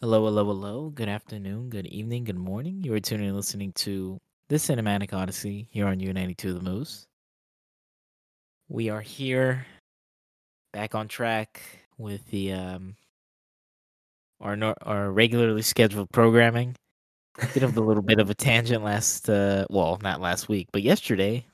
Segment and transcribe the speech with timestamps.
[0.00, 0.90] Hello, hello, hello.
[0.90, 2.82] Good afternoon, good evening, good morning.
[2.82, 7.06] You are tuning and listening to the Cinematic Odyssey here on U92 The Moose.
[8.68, 9.66] We are here
[10.72, 11.62] back on track
[11.96, 12.96] with the um
[14.40, 16.74] our nor- our regularly scheduled programming.
[17.52, 20.82] Did have a little bit of a tangent last uh well, not last week, but
[20.82, 21.46] yesterday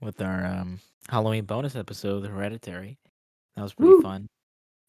[0.00, 2.98] with our um Halloween bonus episode, The Hereditary.
[3.56, 4.02] That was pretty Woo.
[4.02, 4.28] fun.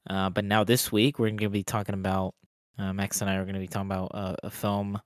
[0.09, 2.33] Uh but now this week we're going to be talking about
[2.77, 4.99] uh, Max and I are going to be talking about uh, a film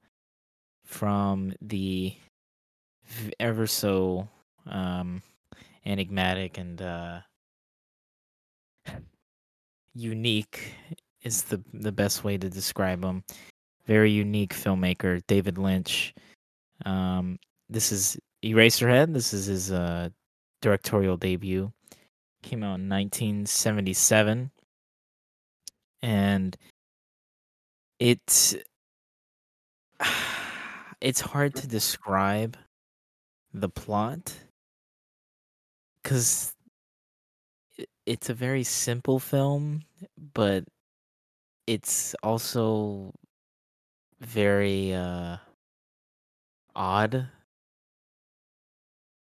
[0.86, 2.16] from the
[3.40, 4.28] ever so
[4.66, 5.22] um
[5.86, 7.20] enigmatic and uh
[9.94, 10.74] unique
[11.24, 13.24] is the the best way to describe him.
[13.86, 16.14] Very unique filmmaker, David Lynch.
[16.86, 17.38] Um
[17.70, 19.14] this is Eraserhead.
[19.14, 20.10] This is his uh
[20.62, 21.72] directorial debut.
[22.44, 24.52] Came out in 1977
[26.02, 26.58] and
[28.00, 28.55] it's
[31.02, 32.58] it's hard to describe
[33.54, 34.34] the plot
[36.04, 36.54] cuz
[38.05, 39.84] it's a very simple film,
[40.34, 40.63] but
[41.68, 43.12] it's also
[44.21, 45.38] very uh
[46.76, 47.27] odd.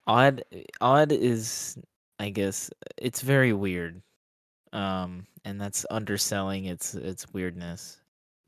[0.07, 0.43] Odd
[0.81, 1.77] odd is
[2.19, 4.01] I guess it's very weird.
[4.73, 7.99] Um and that's underselling its its weirdness.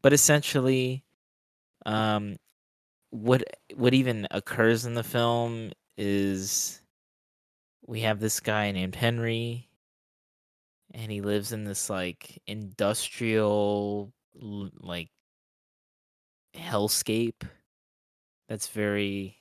[0.02, 1.04] But essentially
[1.86, 2.38] um
[3.10, 3.44] what
[3.76, 6.82] what even occurs in the film is
[7.86, 9.70] we have this guy named Henry
[10.94, 15.10] and he lives in this like industrial like
[16.56, 17.44] hellscape
[18.48, 19.38] that's very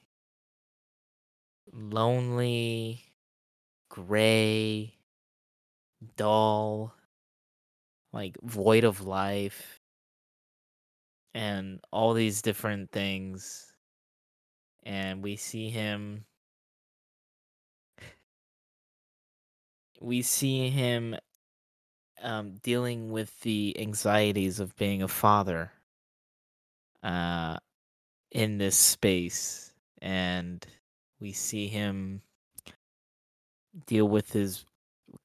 [1.72, 3.02] lonely,
[3.88, 4.94] gray,
[6.16, 6.94] dull,
[8.12, 9.80] like void of life,
[11.34, 13.66] and all these different things.
[14.84, 16.24] And we see him.
[20.00, 21.16] We see him
[22.22, 25.72] um, dealing with the anxieties of being a father
[27.02, 27.58] uh,
[28.30, 29.72] in this space.
[30.00, 30.64] And
[31.20, 32.22] we see him
[33.86, 34.64] deal with his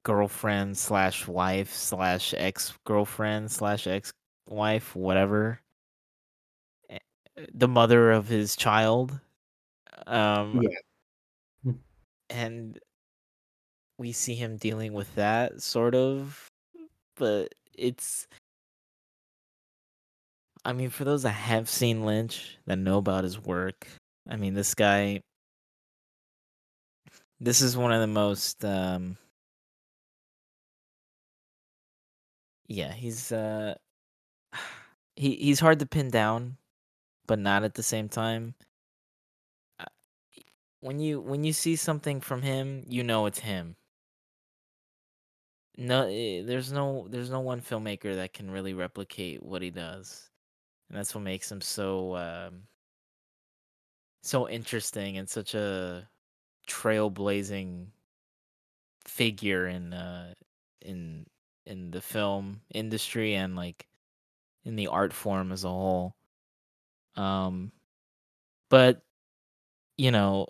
[0.04, 4.14] girlfriend slash wife slash ex girlfriend slash ex
[4.48, 5.62] wife, whatever.
[6.90, 7.00] eh,
[7.54, 9.20] The mother of his child.
[10.08, 10.80] Um, Yeah.
[12.30, 12.80] And
[13.98, 16.50] we see him dealing with that sort of,
[17.16, 18.28] but it's.
[20.64, 23.88] I mean, for those that have seen Lynch that know about his work,
[24.28, 25.22] I mean, this guy.
[27.40, 29.18] This is one of the most um,
[32.68, 33.76] yeah, he's uh
[35.18, 36.58] he he's hard to pin down,
[37.28, 38.56] but not at the same time.
[39.80, 39.86] Uh,
[40.82, 43.78] When you when you see something from him, you know it's him.
[45.78, 50.30] No, eh, there's no there's no one filmmaker that can really replicate what he does,
[50.90, 52.68] and that's what makes him so um,
[54.24, 56.10] so interesting and such a
[56.68, 57.88] trailblazing
[59.06, 60.34] figure in uh
[60.82, 61.26] in
[61.66, 63.88] in the film industry and like
[64.66, 66.16] in the art form as a whole.
[67.16, 67.72] Um,
[68.70, 69.02] but
[69.98, 70.48] you know,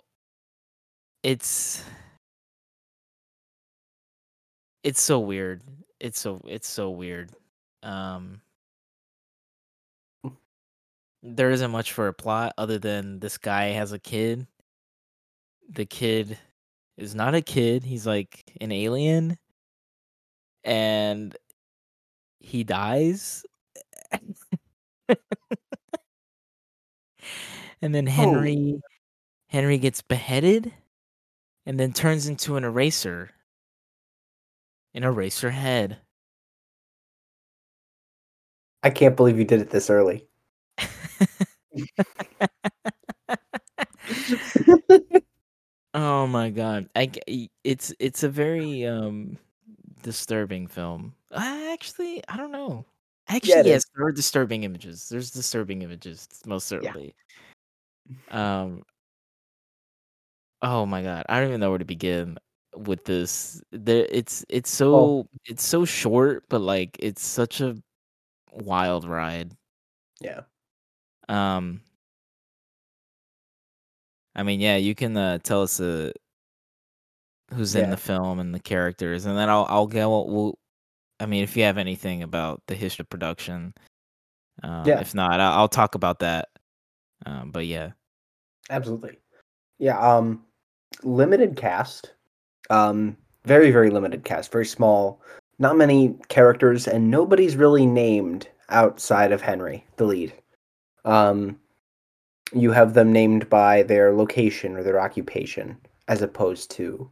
[1.22, 1.84] it's
[4.82, 5.62] it's so weird.
[6.00, 7.30] It's so it's so weird.
[7.82, 8.40] Um,
[11.22, 14.46] there isn't much for a plot other than this guy has a kid.
[15.70, 16.38] The kid
[16.96, 17.84] is not a kid.
[17.84, 19.38] He's like an alien,
[20.66, 21.34] and
[22.40, 23.46] he dies.
[27.80, 28.10] and then Oh.
[28.10, 28.80] Henry
[29.48, 30.74] Henry gets beheaded,
[31.64, 33.30] and then turns into an eraser.
[34.92, 35.98] An eraser head.
[38.82, 40.26] I can't believe you did it this early.
[45.94, 46.88] oh my god!
[46.96, 47.10] I
[47.64, 49.38] it's it's a very um
[50.06, 51.12] disturbing film.
[51.32, 52.86] I actually I don't know.
[53.28, 53.90] Actually, it yes, is.
[53.94, 55.08] there are disturbing images.
[55.08, 57.12] There's disturbing images, most certainly.
[58.30, 58.84] Um.
[60.62, 62.38] Oh my god, I don't even know where to begin
[62.76, 63.60] with this.
[63.72, 67.76] There, it's it's so it's so short, but like it's such a
[68.52, 69.50] wild ride.
[70.20, 70.42] Yeah.
[71.28, 71.80] Um.
[74.36, 76.12] I mean, yeah, you can uh, tell us uh,
[77.54, 80.24] who's in the film and the characters, and then I'll I'll go.
[80.24, 80.58] We'll,
[81.20, 83.74] I mean, if you have anything about the history of production,
[84.62, 85.00] Uh, Yeah.
[85.00, 86.48] If not, I- I'll talk about that.
[87.26, 87.90] Um, but yeah,
[88.70, 89.18] Absolutely.
[89.78, 90.44] Yeah, um
[91.02, 92.14] limited cast.
[92.70, 95.20] Um very very limited cast, very small.
[95.58, 100.32] Not many characters and nobody's really named outside of Henry, the lead.
[101.04, 101.60] Um
[102.52, 105.76] you have them named by their location or their occupation
[106.08, 107.10] as opposed to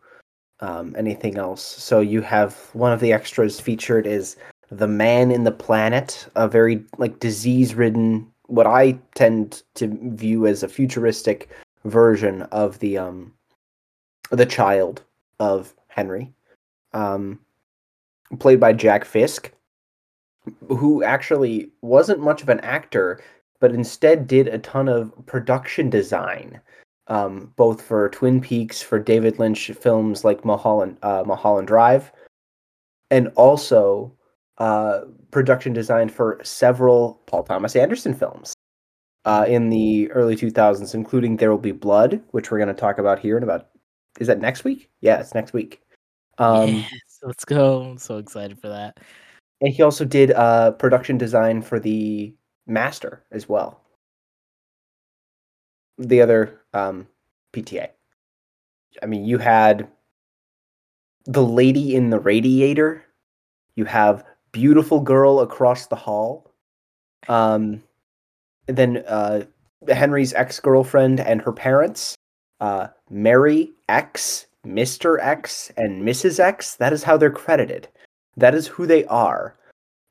[0.61, 1.63] um, anything else.
[1.63, 4.37] So you have one of the extras featured is
[4.71, 10.63] the man in the planet, a very like disease-ridden, what I tend to view as
[10.63, 11.49] a futuristic
[11.85, 13.33] version of the um
[14.31, 15.03] the child
[15.39, 16.33] of Henry,
[16.93, 17.39] um,
[18.39, 19.53] played by Jack Fisk,
[20.69, 23.21] who actually wasn't much of an actor,
[23.61, 26.61] but instead did a ton of production design,
[27.09, 32.13] um, both for Twin Peaks, for David Lynch films like Mulholland, uh, Mulholland Drive,
[33.11, 34.13] and also
[34.59, 38.55] uh, production design for several Paul Thomas Anderson films
[39.25, 42.99] uh, in the early 2000s, including There Will Be Blood, which we're going to talk
[42.99, 43.69] about here in about.
[44.21, 44.91] Is that next week?
[45.01, 45.81] Yeah, it's next week.
[46.39, 46.91] Um, yes,
[47.23, 47.83] let's go!
[47.83, 48.99] I'm so excited for that.
[49.61, 52.35] And he also did uh, production design for the
[52.67, 53.84] Master as well.
[55.99, 57.07] The other um,
[57.53, 57.89] PTA.
[59.03, 59.89] I mean, you had
[61.27, 63.05] the lady in the radiator.
[63.77, 66.51] You have beautiful girl across the hall.
[67.29, 67.83] Um,
[68.67, 69.45] then uh,
[69.89, 72.15] Henry's ex girlfriend and her parents.
[72.61, 76.39] Uh, Mary X, Mister X, and Mrs.
[76.39, 76.77] X.
[76.77, 77.89] That is how they're credited.
[78.37, 79.57] That is who they are.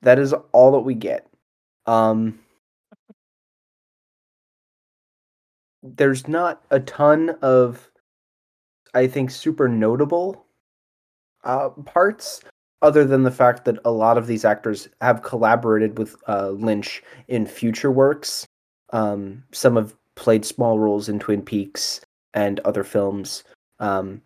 [0.01, 1.27] That is all that we get.
[1.85, 2.39] Um,
[5.83, 7.91] there's not a ton of,
[8.93, 10.45] I think, super notable
[11.43, 12.41] uh, parts,
[12.81, 17.03] other than the fact that a lot of these actors have collaborated with uh, Lynch
[17.27, 18.45] in future works.
[18.91, 22.01] Um, some have played small roles in Twin Peaks
[22.33, 23.43] and other films.
[23.79, 24.21] Um,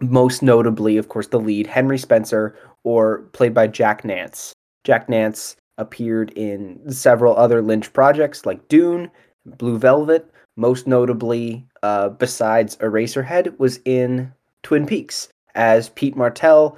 [0.00, 4.52] most notably, of course, the lead, Henry Spencer, or played by Jack Nance.
[4.84, 9.10] Jack Nance appeared in several other Lynch projects like Dune,
[9.44, 10.30] Blue Velvet.
[10.58, 14.32] Most notably, uh, besides Eraserhead, was in
[14.64, 16.76] Twin Peaks as Pete Martell.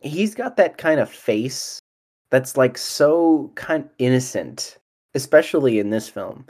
[0.00, 1.80] He's got that kind of face
[2.28, 4.76] that's like so kind of innocent,
[5.14, 6.44] especially in this film.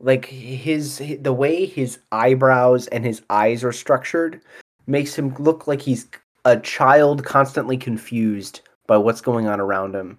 [0.00, 4.40] Like his the way his eyebrows and his eyes are structured
[4.86, 6.08] makes him look like he's
[6.46, 10.18] a child constantly confused by what's going on around him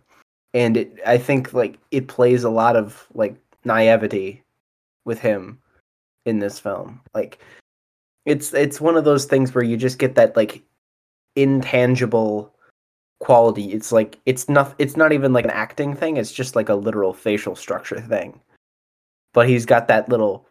[0.54, 4.44] and it, i think like it plays a lot of like naivety
[5.06, 5.58] with him
[6.26, 7.02] in this film.
[7.14, 7.40] Like
[8.26, 10.64] it's it's one of those things where you just get that like
[11.36, 12.54] intangible
[13.20, 13.72] quality.
[13.74, 16.76] It's like it's not it's not even like an acting thing it's just like a
[16.76, 18.40] literal facial structure thing.
[19.34, 20.48] But he's got that little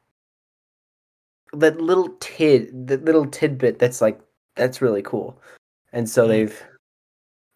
[1.53, 4.21] that little tid that little tidbit that's like
[4.57, 5.41] that's really cool.
[5.93, 6.29] And so Mm.
[6.29, 6.65] they've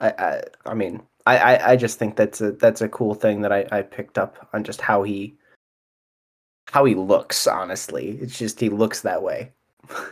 [0.00, 3.42] I, I i mean I, I i just think that's a that's a cool thing
[3.42, 5.36] that i i picked up on just how he
[6.72, 9.50] how he looks honestly it's just he looks that way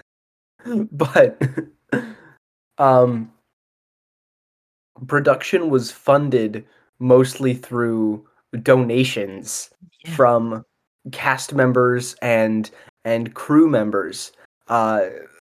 [0.93, 1.41] but
[2.79, 3.31] um
[5.07, 6.65] production was funded
[6.99, 8.27] mostly through
[8.62, 9.71] donations
[10.05, 10.15] Yeah.
[10.15, 10.65] from
[11.13, 12.70] cast members and
[13.06, 14.32] and crew members.
[14.69, 15.06] Uh,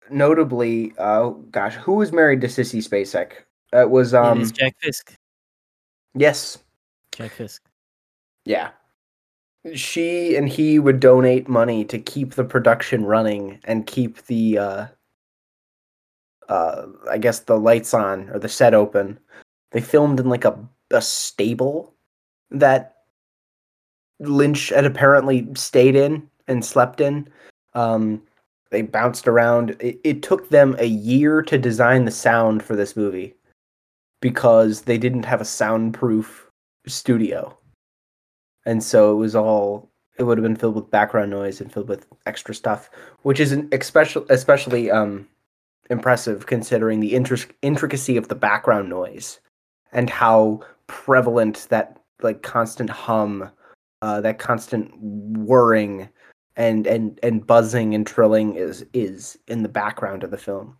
[0.09, 3.31] notably, uh, gosh, who was married to Sissy Spacek?
[3.71, 5.13] It was um is Jack Fisk.
[6.13, 6.57] yes,
[7.15, 7.63] Jack Fisk.
[8.45, 8.71] yeah.
[9.73, 14.87] She and he would donate money to keep the production running and keep the uh
[16.49, 19.19] uh I guess the lights on or the set open.
[19.71, 20.57] They filmed in like a
[20.91, 21.93] a stable
[22.51, 22.97] that
[24.19, 27.29] Lynch had apparently stayed in and slept in.
[27.73, 28.21] Um,
[28.71, 29.75] they bounced around.
[29.79, 33.35] It, it took them a year to design the sound for this movie
[34.21, 36.49] because they didn't have a soundproof
[36.87, 37.55] studio.
[38.67, 41.87] And so it was all it would have been filled with background noise and filled
[41.87, 42.89] with extra stuff,
[43.21, 45.27] which is an especially especially um
[45.89, 49.39] impressive considering the intric- intricacy of the background noise
[49.93, 53.49] and how prevalent that like constant hum
[54.01, 56.09] uh, that constant whirring
[56.57, 60.77] and and and buzzing and trilling is is in the background of the film.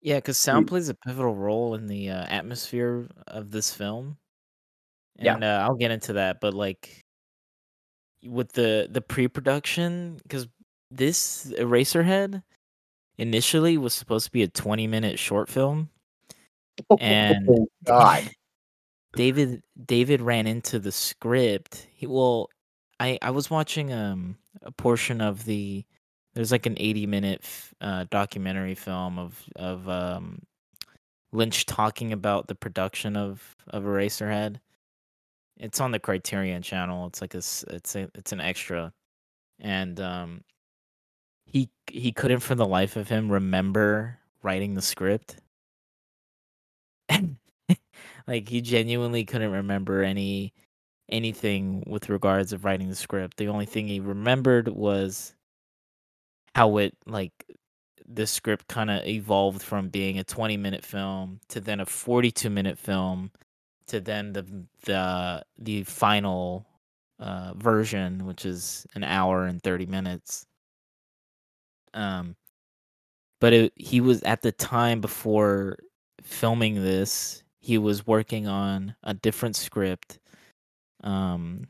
[0.00, 4.16] Yeah, because sound plays a pivotal role in the uh, atmosphere of this film,
[5.22, 5.34] Yeah.
[5.34, 6.40] and uh, I'll get into that.
[6.40, 7.02] But like
[8.24, 10.48] with the the pre-production, because
[10.90, 12.42] this Eraserhead
[13.18, 15.88] initially was supposed to be a 20 minute short film,
[17.00, 18.30] and oh God,
[19.14, 21.86] David David ran into the script.
[21.94, 22.48] He well,
[23.00, 25.84] I I was watching um a portion of the
[26.34, 27.44] there's like an 80 minute
[27.80, 30.42] uh, documentary film of of um
[31.32, 34.58] Lynch talking about the production of of Eraserhead.
[35.62, 37.06] It's on the Criterion channel.
[37.06, 38.92] It's like a it's a it's an extra,
[39.60, 40.44] and um,
[41.46, 45.36] he he couldn't for the life of him remember writing the script.
[48.26, 50.52] like he genuinely couldn't remember any
[51.08, 53.36] anything with regards of writing the script.
[53.36, 55.32] The only thing he remembered was
[56.56, 57.32] how it like
[58.04, 62.50] the script kind of evolved from being a 20 minute film to then a 42
[62.50, 63.30] minute film
[63.86, 64.46] to then the
[64.84, 66.66] the the final
[67.18, 70.46] uh, version which is an hour and 30 minutes
[71.94, 72.34] um
[73.40, 75.78] but it, he was at the time before
[76.22, 80.18] filming this he was working on a different script
[81.04, 81.66] um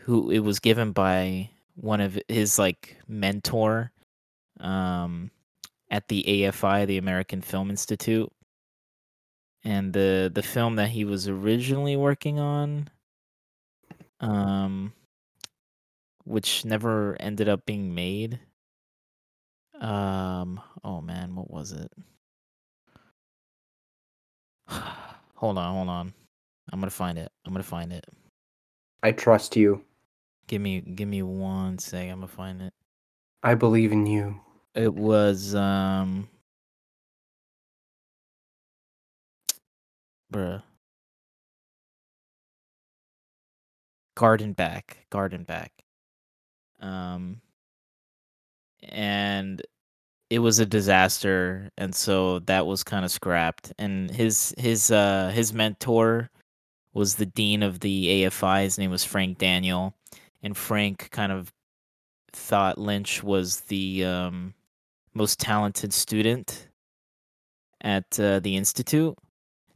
[0.00, 3.90] who it was given by one of his like mentor
[4.60, 5.30] um
[5.90, 8.30] at the AFI, the American Film Institute.
[9.64, 12.88] And the the film that he was originally working on
[14.20, 14.92] um
[16.24, 18.40] which never ended up being made.
[19.80, 21.92] Um oh man, what was it?
[25.34, 26.14] hold on, hold on.
[26.72, 27.30] I'm going to find it.
[27.44, 28.04] I'm going to find it.
[29.02, 29.82] I trust you.
[30.46, 32.02] Give me give me one sec.
[32.02, 32.72] I'm going to find it.
[33.42, 34.40] I believe in you.
[34.74, 36.28] It was um
[40.32, 40.62] bruh.
[44.16, 44.82] Gardenback.
[45.10, 45.72] Garden back.
[46.80, 47.40] Um
[48.82, 49.62] and
[50.30, 55.30] it was a disaster and so that was kind of scrapped and his his uh
[55.34, 56.30] his mentor
[56.94, 59.94] was the dean of the AFI his name was Frank Daniel
[60.42, 61.52] and Frank kind of
[62.32, 64.54] thought Lynch was the um
[65.14, 66.68] most talented student
[67.82, 69.16] at uh, the institute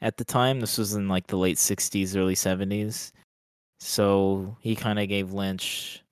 [0.04, 0.60] at the time.
[0.60, 3.10] This was in like the late 60s, early 70s.
[3.80, 6.02] So he kind of gave Lynch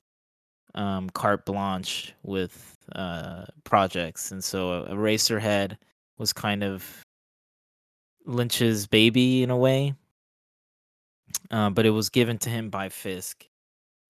[0.75, 4.33] um, carte blanche with uh, projects.
[4.33, 5.77] And so Eraserhead
[6.19, 7.05] was kind of
[8.25, 9.95] Lynch's baby in a way.
[11.51, 13.47] Uh, but it was given to him by Fisk,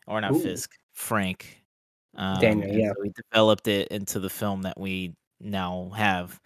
[0.06, 0.40] or not Ooh.
[0.40, 1.62] Fisk, Frank.
[2.16, 2.88] Um, Daniel, yeah.
[2.88, 6.38] so we developed it into the film that we now have.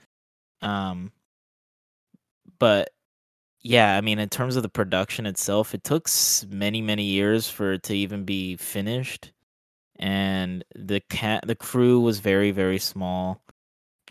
[0.62, 1.12] Um,
[2.58, 2.90] but
[3.66, 6.08] yeah, I mean, in terms of the production itself, it took
[6.49, 9.32] many, many years for it to even be finished,
[9.96, 13.42] and the cat, the crew was very, very small,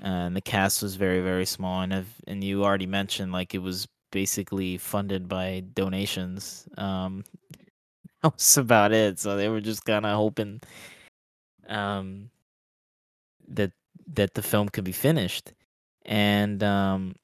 [0.01, 3.59] and the cast was very, very small, and if, and you already mentioned like it
[3.59, 6.67] was basically funded by donations.
[6.77, 7.23] Um,
[8.23, 9.19] that was about it.
[9.19, 10.59] So they were just kind of hoping,
[11.69, 12.29] um,
[13.47, 13.71] that
[14.15, 15.53] that the film could be finished,
[16.05, 17.15] and um,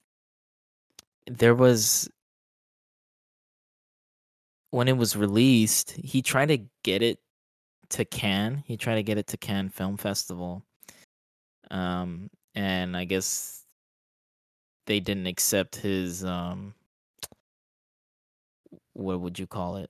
[1.27, 2.09] there was
[4.71, 7.19] when it was released, he tried to get it
[7.89, 8.63] to Cannes.
[8.65, 10.63] He tried to get it to Cannes Film Festival.
[11.69, 13.63] Um, and I guess
[14.87, 16.73] they didn't accept his um
[18.93, 19.89] what would you call it?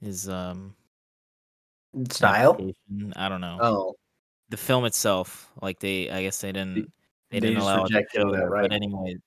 [0.00, 0.74] His um
[2.10, 2.58] Style?
[3.16, 3.58] I don't know.
[3.60, 3.94] Oh.
[4.48, 6.92] The film itself, like they I guess they didn't
[7.30, 8.62] they, they didn't allow it show that, right.
[8.62, 9.18] But anyways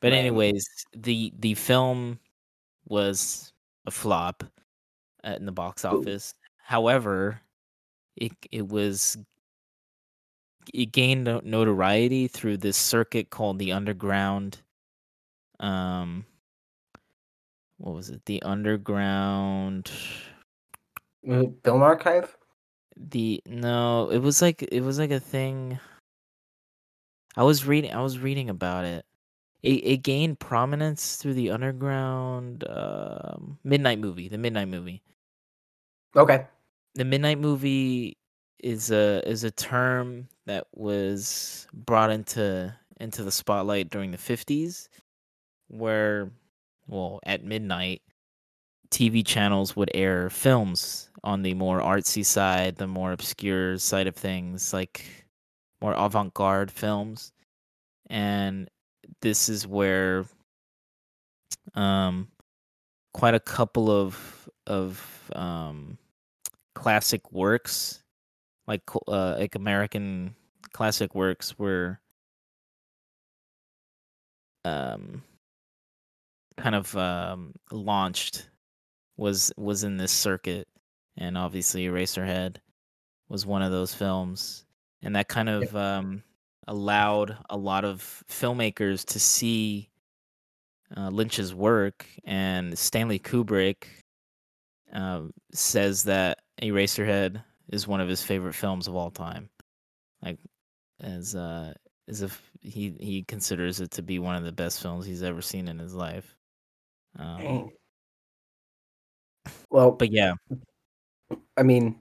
[0.00, 2.18] but anyways, the the film
[2.86, 3.52] was
[3.86, 4.44] a flop
[5.24, 6.00] uh, in the box Ooh.
[6.00, 6.34] office.
[6.58, 7.40] However,
[8.16, 9.16] it it was
[10.74, 14.62] it gained notoriety through this circuit called the underground
[15.60, 16.26] um
[17.78, 18.24] what was it?
[18.24, 19.90] The underground
[21.28, 22.36] Uh, Film archive?
[22.96, 25.78] the no, it was like it was like a thing
[27.36, 29.04] I was reading I was reading about it.
[29.66, 35.02] It it gained prominence through the underground um midnight movie, the midnight movie.
[36.16, 36.46] Okay.
[36.94, 38.16] the midnight movie
[38.62, 44.88] is a is a term that was brought into into the spotlight during the 50s
[45.68, 46.30] where
[46.88, 48.02] well at midnight
[48.90, 54.16] TV channels would air films on the more artsy side, the more obscure side of
[54.16, 55.26] things like
[55.82, 57.32] more avant-garde films.
[58.10, 58.70] And
[59.22, 60.24] this is where
[61.74, 62.28] um
[63.12, 65.98] quite a couple of of um
[66.74, 68.02] classic works
[68.66, 70.34] like uh like american
[70.72, 71.98] classic works were
[74.64, 75.22] um
[76.56, 78.48] kind of um, launched
[79.16, 80.68] was was in this circuit,
[81.16, 82.56] and obviously Eraserhead
[83.28, 84.64] was one of those films,
[85.02, 86.22] and that kind of um,
[86.66, 89.88] allowed a lot of filmmakers to see
[90.96, 93.84] uh, Lynch's work, and Stanley Kubrick
[94.92, 99.48] uh, says that Eraserhead is one of his favorite films of all time.
[100.22, 100.38] Like
[101.00, 101.74] as uh,
[102.08, 105.42] as if he he considers it to be one of the best films he's ever
[105.42, 106.36] seen in his life.
[107.18, 107.70] Um,
[109.70, 110.34] well, but yeah,
[111.56, 111.98] I mean,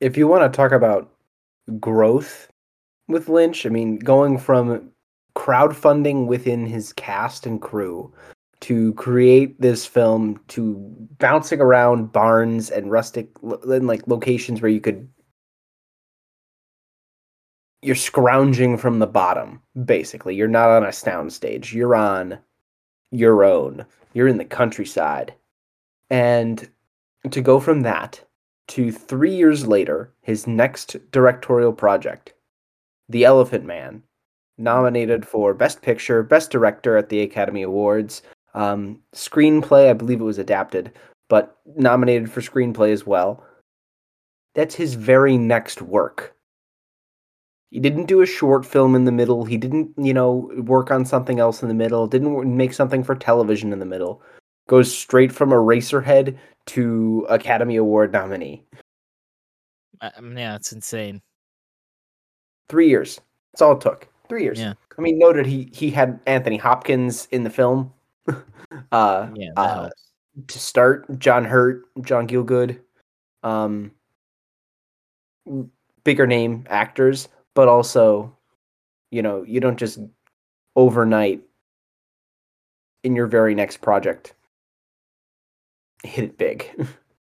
[0.00, 1.12] if you want to talk about
[1.80, 2.48] growth
[3.08, 4.90] with Lynch, I mean, going from
[5.36, 8.12] crowdfunding within his cast and crew
[8.60, 10.74] to create this film to
[11.18, 15.08] bouncing around barns and rustic and like locations where you could
[17.82, 20.34] you're scrounging from the bottom basically.
[20.34, 22.38] You're not on a sound stage you're on
[23.10, 23.84] your own.
[24.14, 25.34] You're in the countryside.
[26.08, 26.68] And
[27.30, 28.24] to go from that
[28.68, 32.32] to 3 years later his next directorial project
[33.08, 34.02] the elephant man
[34.58, 38.22] nominated for best picture best director at the academy awards
[38.54, 40.92] um, screenplay i believe it was adapted
[41.28, 43.44] but nominated for screenplay as well
[44.54, 46.36] that's his very next work
[47.70, 49.44] he didn't do a short film in the middle.
[49.44, 52.06] He didn't, you know, work on something else in the middle.
[52.06, 54.22] Didn't make something for television in the middle.
[54.68, 58.64] Goes straight from Eraserhead to Academy Award nominee.
[60.00, 61.22] Um, yeah, it's insane.
[62.68, 63.20] Three years.
[63.52, 64.08] That's all it took.
[64.28, 64.58] Three years.
[64.58, 64.74] Yeah.
[64.98, 67.92] I mean, noted he he had Anthony Hopkins in the film.
[68.92, 69.90] uh, yeah, uh,
[70.48, 72.80] to start, John Hurt, John Gielgud,
[73.42, 73.92] um,
[76.02, 78.36] bigger name actors but also,
[79.10, 79.98] you know, you don't just
[80.76, 81.42] overnight
[83.02, 84.34] in your very next project
[86.04, 86.70] hit it big.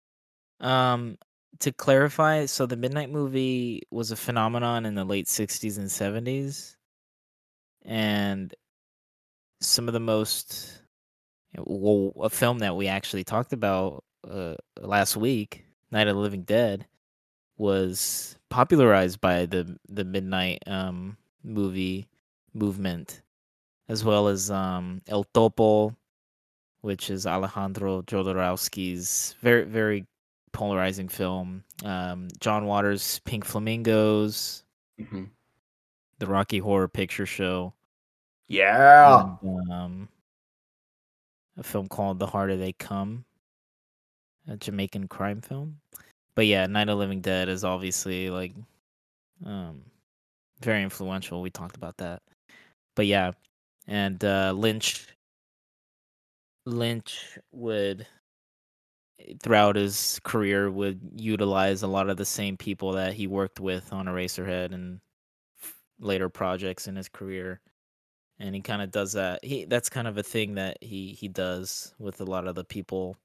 [0.61, 1.19] um
[1.61, 6.77] to clarify, so the Midnight movie was a phenomenon in the late 60s and 70s.
[7.85, 8.55] And
[9.61, 10.83] some of the most
[11.57, 16.43] well, a film that we actually talked about uh, last week, Night of the Living
[16.43, 16.87] Dead,
[17.57, 22.09] was popularized by the the midnight um, movie
[22.53, 23.23] movement,
[23.89, 25.97] as well as um, El Topo,
[26.81, 30.07] which is Alejandro Jodorowsky's very very
[30.55, 31.63] polarizing film.
[31.85, 34.65] Um, John Waters' Pink Flamingos,
[34.99, 35.25] mm-hmm.
[36.19, 37.75] the Rocky Horror Picture Show.
[38.49, 39.37] Yeah.
[39.43, 40.09] And, um,
[41.59, 43.25] a film called The Harder They Come,
[44.49, 45.77] a Jamaican crime film
[46.35, 48.53] but yeah, Night of Living Dead is obviously like
[49.45, 49.83] um
[50.61, 51.43] very influential.
[51.43, 52.23] We talked about that.
[52.97, 53.33] But yeah,
[53.87, 55.07] and uh Lynch
[56.67, 58.07] Lynch would
[59.43, 63.93] throughout his career would utilize a lot of the same people that he worked with
[63.93, 65.01] on Eraserhead and
[65.99, 67.61] later projects in his career.
[68.39, 69.45] And he kind of does that.
[69.45, 72.65] He that's kind of a thing that he he does with a lot of the
[72.65, 73.17] people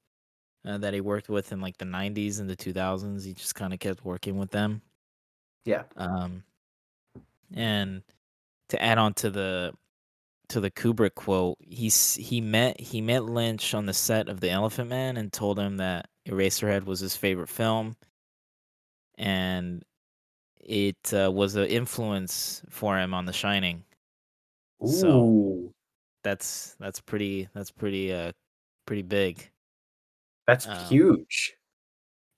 [0.64, 3.24] uh, that he worked with in like the 90s and the 2000s.
[3.24, 4.82] He just kind of kept working with them.
[5.64, 5.82] Yeah.
[5.96, 6.44] Um,
[7.54, 8.02] and
[8.68, 9.72] to add on to the
[10.50, 14.50] to the Kubrick quote, he's he met he met Lynch on the set of The
[14.50, 17.96] Elephant Man and told him that Eraserhead was his favorite film,
[19.16, 19.82] and
[20.60, 23.84] it uh, was an influence for him on The Shining.
[24.84, 24.88] Ooh.
[24.88, 25.72] So
[26.22, 28.32] that's that's pretty that's pretty uh
[28.86, 29.50] pretty big.
[30.46, 31.54] That's um, huge.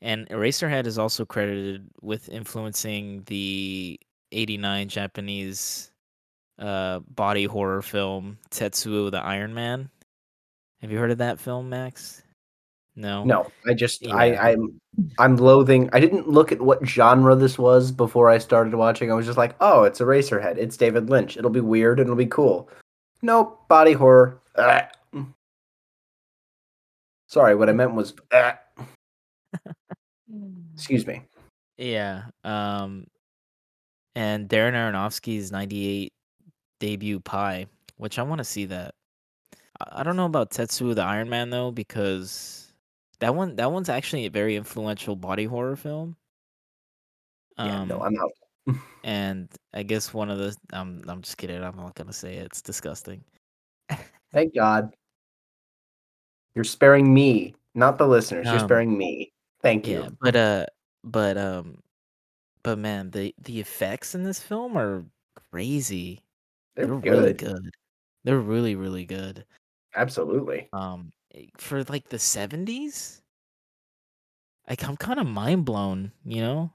[0.03, 3.99] And Eraserhead is also credited with influencing the
[4.33, 5.92] 89 Japanese
[6.63, 9.91] uh, body horror film Tetsuo the Iron Man.
[10.81, 12.23] Have you heard of that film, Max?
[12.95, 13.25] No.
[13.25, 14.15] No, I just yeah.
[14.15, 14.81] I I'm
[15.19, 15.89] I'm loathing.
[15.93, 19.11] I didn't look at what genre this was before I started watching.
[19.11, 20.59] I was just like, "Oh, it's a Eraserhead.
[20.59, 21.37] It's David Lynch.
[21.37, 22.69] It'll be weird and it'll be cool."
[23.23, 24.41] Nope, body horror.
[24.57, 24.85] Ugh.
[27.29, 28.15] Sorry, what I meant was.
[28.31, 28.59] Ah.
[30.75, 31.23] Excuse me.
[31.79, 32.25] Yeah.
[32.45, 33.07] Um,
[34.15, 36.13] and Darren Aronofsky's '98
[36.83, 37.67] debut Pi,
[37.97, 38.97] which I want to see that.
[39.93, 42.73] I don't know about Tetsu the Iron Man though, because
[43.21, 46.17] that one that one's actually a very influential body horror film.
[47.57, 48.33] Um, yeah, no, I'm out.
[49.05, 51.63] and I guess one of the I'm I'm just kidding.
[51.63, 52.47] I'm not gonna say it.
[52.47, 53.23] It's disgusting.
[54.33, 54.93] Thank God.
[56.57, 58.47] You're sparing me, not the listeners.
[58.47, 59.33] You're Um, sparing me.
[59.63, 60.17] Thank yeah, you.
[60.21, 60.67] but uh,
[61.05, 61.79] but um,
[62.65, 65.05] but man, the the effects in this film are
[65.53, 66.23] crazy.
[66.77, 67.63] They're They're really good.
[67.63, 67.71] good.
[68.25, 69.45] They're really really good.
[69.95, 70.69] Absolutely.
[70.73, 73.21] Um, eh, for like the seventies,
[74.69, 76.13] like I'm kind of mind blown.
[76.25, 76.73] You know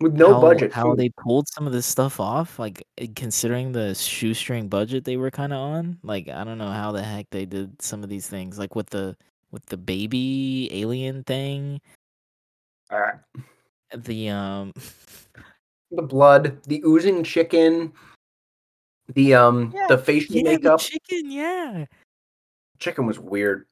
[0.00, 2.58] With no how budget how they pulled some of this stuff off.
[2.58, 5.98] Like eh, considering the shoestring budget they were kind of on.
[6.02, 8.58] Like I don't know how the heck they did some of these things.
[8.58, 9.16] Like with the
[9.50, 11.80] with the baby alien thing.
[12.90, 13.12] Uh,
[13.96, 14.72] The um.
[15.90, 17.92] the blood, the oozing chicken,
[19.14, 20.80] the um Yeah, the facial yeah, the makeup.
[20.80, 21.30] chicken.
[21.30, 21.86] Yeah,
[22.78, 23.66] Chicken was weird.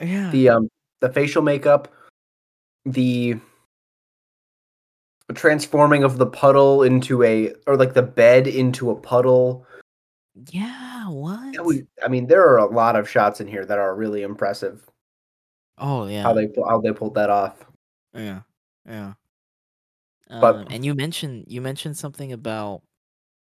[0.00, 0.30] yeah.
[0.30, 1.92] The um the facial makeup,
[2.84, 3.36] the
[5.34, 9.66] transforming of the puddle into a or like the bed into a puddle.
[10.50, 11.58] Yeah, what?
[11.64, 14.84] Was, I mean, there are a lot of shots in here that are really impressive.
[15.78, 16.22] Oh yeah.
[16.22, 17.64] How they how they pulled that off.
[18.14, 18.40] Yeah,
[18.86, 19.14] yeah.
[20.28, 22.82] But- Um, and you mentioned you mentioned something about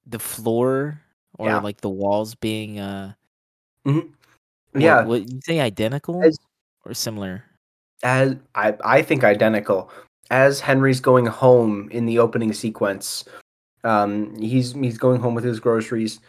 [0.06, 1.00] the floor
[1.38, 1.60] or Yeah.
[1.60, 3.12] like the walls being uh
[3.86, 4.12] Mhm.
[4.74, 6.38] Yeah, what you say identical As-
[6.84, 7.44] or similar?
[8.02, 9.90] as I I think identical.
[10.30, 13.24] As Henry's going home in the opening sequence,
[13.84, 16.20] um, he's he's going home with his groceries.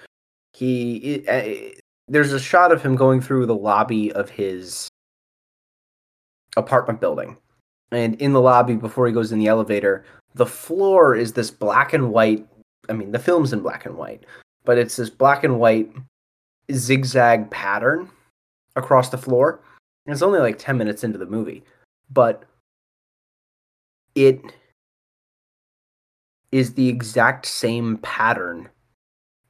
[0.54, 1.76] He uh,
[2.08, 4.88] there's a shot of him going through the lobby of his
[6.56, 7.38] apartment building,
[7.91, 11.93] and in the lobby before he goes in the elevator, the floor is this black
[11.93, 12.48] and white.
[12.89, 14.26] I mean, the film's in black and white,
[14.67, 15.89] but it's this black and white
[16.73, 18.10] zigzag pattern
[18.75, 19.62] across the floor.
[20.06, 21.63] And it's only like 10 minutes into the movie,
[22.12, 22.43] but
[24.13, 24.41] it
[26.51, 28.67] is the exact same pattern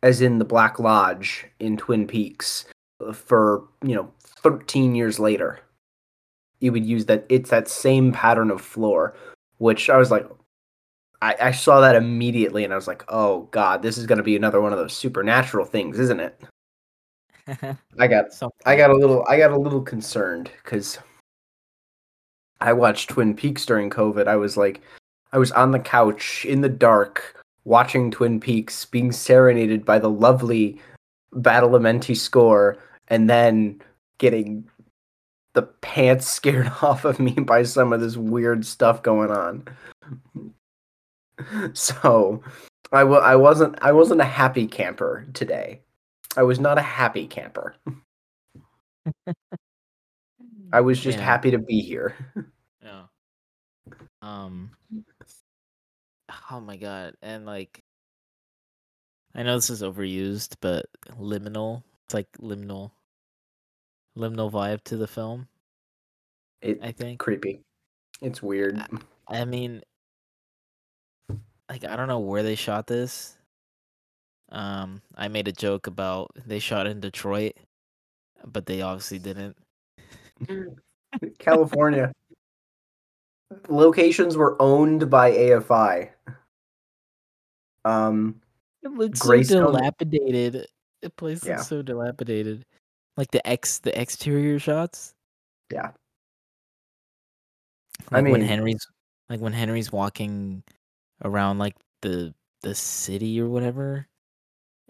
[0.04, 2.66] as in the Black Lodge in Twin Peaks
[3.04, 5.60] uh, for, you know, 13 years later.
[6.60, 9.16] You would use that, it's that same pattern of floor,
[9.58, 10.28] which I was like,
[11.22, 14.24] I, I saw that immediately and I was like, oh God, this is going to
[14.24, 16.42] be another one of those supernatural things, isn't it?
[18.00, 18.26] I got.
[18.66, 21.00] I got a little I got a little concerned because
[22.60, 24.28] I watched Twin Peaks during COVID.
[24.28, 24.82] I was like
[25.32, 30.10] I was on the couch in the dark watching Twin Peaks being serenaded by the
[30.10, 30.80] lovely
[31.34, 32.78] Badalamenti score
[33.10, 33.82] and then
[34.18, 34.68] getting
[35.54, 39.66] the pants scared off of me by some of this weird stuff going on.
[41.74, 42.42] So
[42.92, 45.82] I w- I wasn't I wasn't a happy camper today.
[46.36, 47.76] I was not a happy camper.
[50.74, 51.24] I was just Yeah.
[51.24, 52.16] happy to be here.
[52.84, 53.04] Yeah.
[54.22, 54.72] Um.
[56.52, 57.84] Oh my god, and like,
[59.36, 60.86] I know this is overused, but
[61.20, 61.84] liminal.
[62.06, 62.92] It's like liminal,
[64.18, 65.48] liminal vibe to the film.
[66.62, 67.20] It I think.
[67.20, 67.62] creepy.
[68.22, 68.82] It's weird.
[69.28, 69.82] I mean,
[71.70, 73.38] like I don't know where they shot this.
[74.50, 77.54] Um, I made a joke about they shot in Detroit,
[78.46, 79.58] but they obviously didn't.
[81.40, 82.12] California.
[83.70, 86.10] Locations were owned by AFI.
[87.86, 88.42] Um
[88.84, 90.68] It looks so Greystone- dilapidated.
[91.02, 91.58] The place Yeah.
[91.58, 92.66] looks so dilapidated.
[93.16, 95.14] Like the ex, the exterior shots.
[95.72, 95.92] Yeah.
[98.12, 98.86] Like I when Henry's,
[99.30, 100.64] like when Henry's walking
[101.24, 104.08] around like the the city or whatever,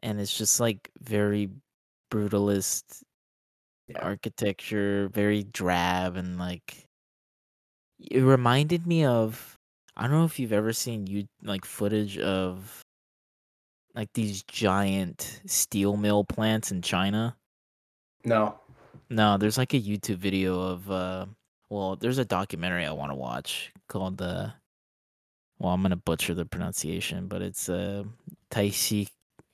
[0.04, 1.50] and it's just like very
[2.12, 3.04] brutalist
[3.88, 4.00] Yeah.
[4.02, 6.88] architecture, very drab, and like
[8.00, 9.58] it reminded me of.
[9.96, 12.84] I don't know if you've ever seen you like footage of
[13.96, 17.36] like these giant steel mill plants in China.
[18.24, 18.60] no.
[19.10, 21.26] No, there's like a YouTube video of uh
[21.70, 24.54] well, there's a documentary I want to watch called the
[25.60, 28.04] well, I'm gonna butcher the pronunciation, but it's uh
[28.52, 29.10] Taixi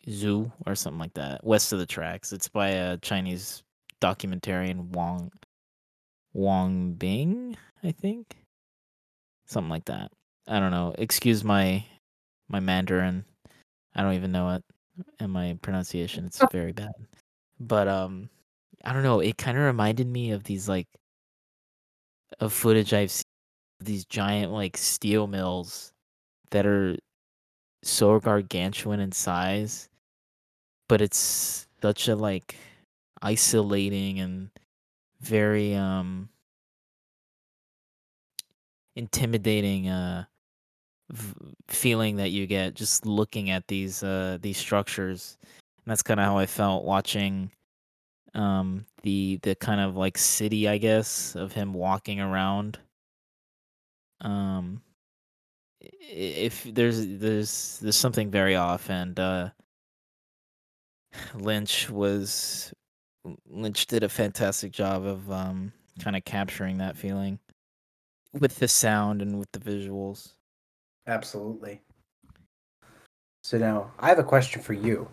[0.10, 1.44] Zoo or something like that.
[1.44, 2.34] West of the Tracks.
[2.34, 3.64] It's by a Chinese
[4.02, 5.32] documentarian Wang
[6.34, 8.38] Wang Bing, I think.
[9.46, 10.12] Something like that.
[10.48, 10.94] I don't know.
[10.98, 11.86] Excuse my
[12.50, 13.26] my Mandarin.
[13.96, 14.64] I don't even know it.
[15.20, 16.92] And my pronunciation it's very bad.
[17.60, 18.30] But um
[18.86, 20.88] I don't know, it kind of reminded me of these like
[22.40, 23.24] of footage I've seen
[23.82, 25.93] of these giant like steel mills
[26.54, 26.96] that are
[27.84, 29.90] so gargantuan in size,
[30.88, 32.56] but it's such a like
[33.22, 34.50] isolating and
[35.22, 36.30] very um
[38.96, 40.24] intimidating uh
[41.10, 41.34] v-
[41.68, 45.38] feeling that you get just looking at these uh these structures.
[45.44, 47.52] And that's kind of how i felt watching
[48.36, 52.80] um the the kind of like city i guess of him walking around.
[54.22, 54.82] Um
[55.84, 59.50] if there's there's there's something very off and uh
[61.36, 62.74] lynch was
[63.50, 67.40] Lynch did a fantastic job of um, kind of capturing that feeling
[68.34, 70.34] with the sound and with the visuals.
[71.08, 71.82] Absolutely.
[73.44, 75.08] So now I have a question for you.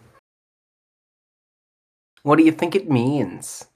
[2.22, 3.66] What do you think it means?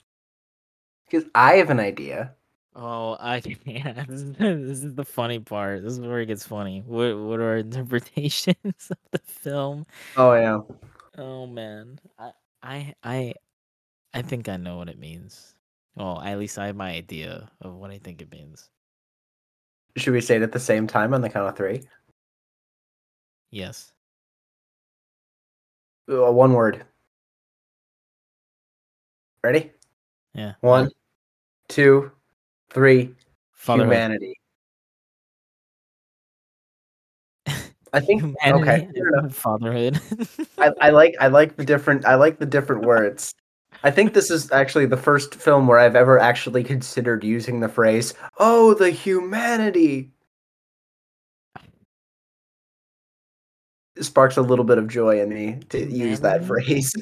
[1.06, 2.32] Because I have an idea.
[2.74, 4.04] Oh, I yeah.
[4.08, 5.82] This is, this is the funny part.
[5.82, 6.82] This is where it gets funny.
[6.86, 9.86] What what are our interpretations of the film?
[10.16, 10.60] Oh yeah.
[11.16, 12.30] Oh man, I
[12.62, 13.34] I I
[14.12, 15.54] I think I know what it means.
[15.94, 18.68] Well, at least I have my idea of what I think it means.
[19.96, 21.82] Should we say it at the same time on the count of three?
[23.52, 23.92] Yes.
[26.10, 26.84] Uh, one word.
[29.44, 29.70] Ready?
[30.34, 30.54] Yeah.
[30.60, 30.90] One,
[31.68, 32.10] two,
[32.74, 33.14] three.
[33.52, 33.92] Fatherhood.
[33.92, 34.34] Humanity.
[37.94, 38.50] I think okay.
[38.50, 39.34] Humanity and.
[39.34, 40.00] Fatherhood.
[40.58, 43.32] I, I like I like the different I like the different words.
[43.84, 47.68] I think this is actually the first film where I've ever actually considered using the
[47.68, 50.10] phrase "Oh, the humanity."
[53.96, 56.92] It sparks a little bit of joy in me to use that phrase.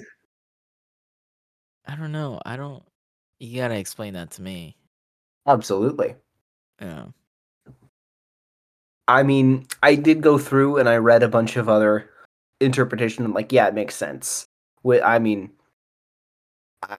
[1.87, 2.39] I don't know.
[2.45, 2.83] I don't.
[3.39, 4.77] You gotta explain that to me.
[5.47, 6.15] Absolutely.
[6.81, 7.07] Yeah.
[9.09, 12.11] I mean, I did go through and I read a bunch of other
[12.61, 13.25] interpretation.
[13.25, 14.47] I'm like, yeah, it makes sense.
[14.85, 15.51] Wi- I mean,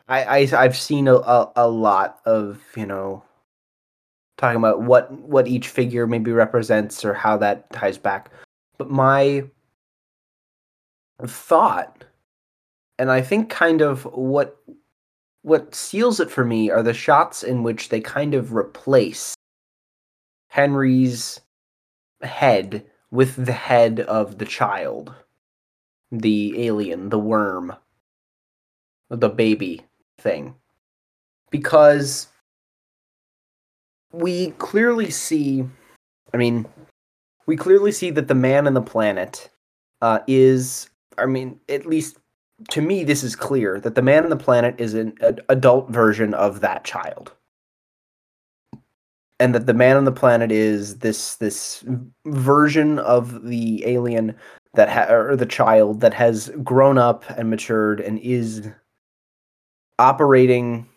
[0.07, 3.23] I, I I've seen a, a, a lot of you know
[4.37, 8.29] talking about what what each figure maybe represents or how that ties back.
[8.77, 9.43] But my
[11.25, 12.03] thought,
[12.99, 14.57] and I think kind of what
[15.43, 19.35] what seals it for me are the shots in which they kind of replace
[20.47, 21.39] Henry's
[22.21, 25.13] head with the head of the child,
[26.11, 27.73] the alien, the worm,
[29.09, 29.81] the baby
[30.17, 30.55] thing.
[31.51, 32.29] Because
[34.13, 35.65] we clearly see,
[36.33, 36.65] I mean,
[37.45, 39.49] we clearly see that the man in the planet
[40.01, 42.17] uh, is, I mean, at least
[42.69, 45.89] to me, this is clear that the man on the planet is an ad- adult
[45.89, 47.33] version of that child
[49.39, 51.83] and that the man on the planet is this this
[52.25, 54.35] version of the alien
[54.73, 58.69] that ha- or the child that has grown up and matured and is
[59.99, 60.87] operating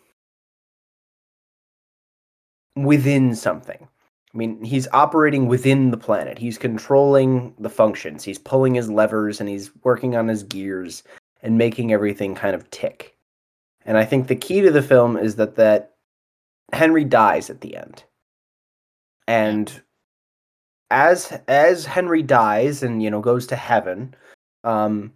[2.75, 3.87] within something.
[4.33, 6.37] I mean, he's operating within the planet.
[6.37, 8.23] He's controlling the functions.
[8.23, 11.03] He's pulling his levers and he's working on his gears
[11.47, 13.15] and making everything kind of tick.
[13.85, 15.93] And I think the key to the film is that that
[16.73, 18.03] Henry dies at the end.
[19.27, 19.81] And
[20.91, 24.13] as as henry dies and you know goes to heaven
[24.63, 25.11] um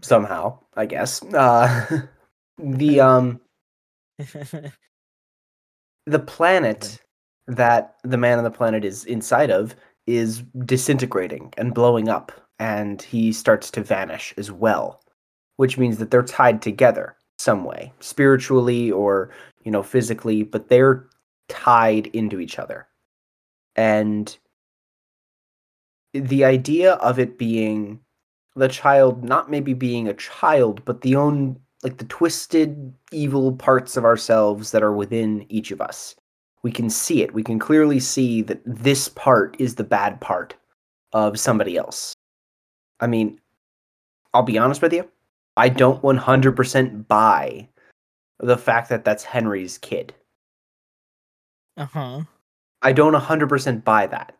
[0.00, 2.02] somehow i guess uh
[2.58, 3.40] the um
[6.06, 7.00] the planet
[7.46, 13.02] that the man on the planet is inside of is disintegrating and blowing up and
[13.02, 15.00] he starts to vanish as well
[15.56, 19.30] which means that they're tied together some way spiritually or
[19.64, 21.06] you know physically but they're
[21.48, 22.86] tied into each other.
[23.74, 24.36] And
[26.12, 28.00] the idea of it being
[28.54, 33.96] the child not maybe being a child, but the own like the twisted evil parts
[33.96, 36.16] of ourselves that are within each of us.
[36.62, 37.34] We can see it.
[37.34, 40.54] We can clearly see that this part is the bad part
[41.12, 42.14] of somebody else.
[43.00, 43.40] I mean,
[44.34, 45.08] I'll be honest with you.
[45.56, 47.68] I don't 100% buy
[48.38, 50.14] the fact that that's Henry's kid.
[51.76, 52.22] uh huh.
[52.82, 54.36] I don't 100% buy that.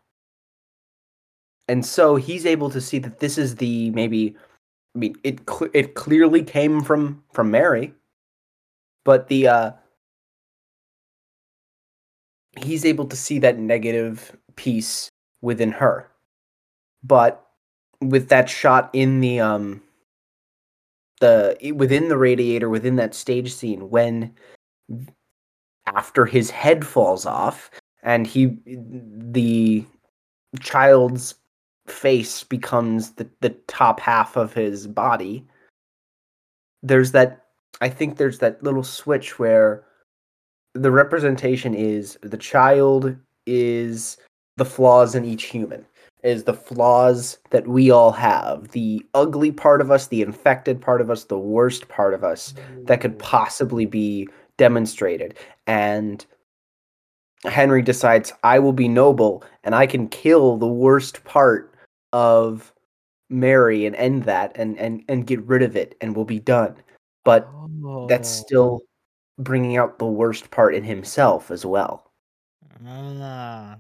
[1.69, 4.37] And so he's able to see that this is the maybe
[4.95, 7.92] I mean it cl- it clearly came from from Mary
[9.05, 9.73] but the uh
[12.59, 15.09] he's able to see that negative piece
[15.42, 16.11] within her.
[17.03, 17.46] But
[18.01, 19.83] with that shot in the um
[21.21, 24.35] the within the radiator within that stage scene when
[25.87, 27.71] after his head falls off
[28.03, 29.85] and he the
[30.61, 31.35] child's
[31.87, 35.45] face becomes the, the top half of his body
[36.83, 37.47] there's that
[37.81, 39.85] i think there's that little switch where
[40.75, 44.19] the representation is the child is
[44.57, 45.87] the flaws in each human
[46.27, 51.01] is the flaws that we all have the ugly part of us the infected part
[51.01, 52.53] of us the worst part of us
[52.85, 56.27] that could possibly be demonstrated and
[57.45, 61.73] henry decides i will be noble and i can kill the worst part
[62.12, 62.73] of
[63.31, 66.75] mary and end that and and and get rid of it and we'll be done
[67.25, 67.49] but
[68.09, 68.45] that's Oh.
[68.45, 68.81] still
[69.39, 72.11] bringing out the worst part in himself as well.
[72.87, 73.79] Ah.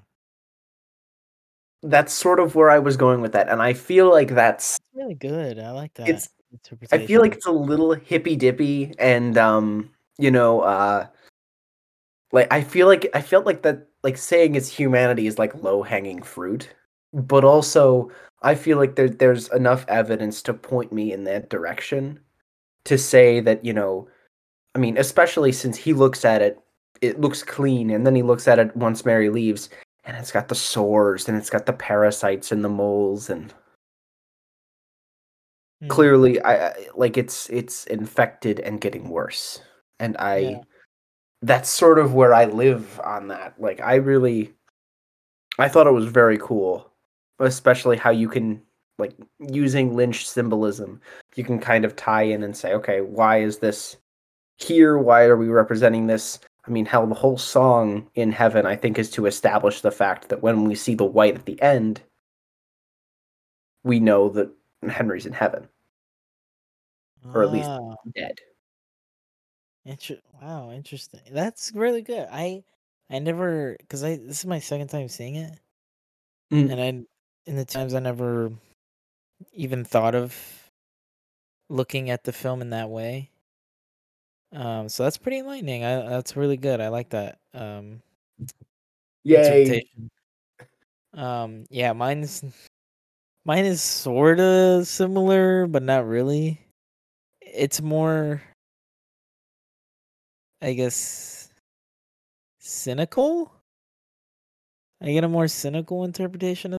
[1.88, 5.14] That's sort of where I was going with that, and I feel like that's really
[5.14, 5.58] good.
[5.58, 6.28] I like that It's
[6.92, 11.06] I feel like it's a little hippy dippy and um, you know, uh
[12.32, 15.82] like I feel like I felt like that like saying it's humanity is like low
[15.82, 16.68] hanging fruit.
[17.12, 18.10] But also
[18.42, 22.20] I feel like there there's enough evidence to point me in that direction
[22.84, 24.08] to say that, you know,
[24.74, 26.58] I mean, especially since he looks at it,
[27.00, 29.68] it looks clean, and then he looks at it once Mary leaves,
[30.06, 33.52] and it's got the sores and it's got the parasites and the moles and
[35.82, 35.88] Hmm.
[35.88, 39.60] clearly I, I like it's it's infected and getting worse
[40.00, 40.60] and i Yeah.
[41.42, 44.54] that's sort of where i live on that like i really
[45.58, 46.90] i thought it was very cool
[47.40, 48.62] especially how you can
[48.98, 50.98] like using lynch symbolism
[51.34, 53.98] you can kind of tie in and say okay why is this
[54.56, 58.74] here why are we representing this i mean hell the whole song in heaven i
[58.76, 62.00] think is to establish the fact that when we see the white at the end
[63.84, 64.50] we know that
[64.88, 65.68] henry's in heaven
[67.34, 68.38] or at least Ah, dead
[69.84, 71.20] inter- wow, interesting.
[71.30, 72.28] That's really good.
[72.30, 72.64] I
[73.10, 75.58] I never because I this is my second time seeing it,
[76.52, 76.70] Mm.
[76.72, 76.86] and I
[77.50, 78.52] in the times I never
[79.52, 80.70] even thought of
[81.68, 83.30] looking at the film in that way.
[84.56, 85.84] Um, so that's pretty enlightening.
[85.84, 86.80] I that's really good.
[86.80, 87.38] I like that.
[87.52, 88.00] Um,
[89.22, 89.84] Yay.
[91.12, 92.42] Um, yeah, mine's
[93.44, 96.58] mine is sorta similar, but not really.
[97.42, 98.40] It's more,
[100.62, 101.50] I guess,
[102.58, 103.52] cynical.
[105.02, 106.78] I get a more cynical interpretation of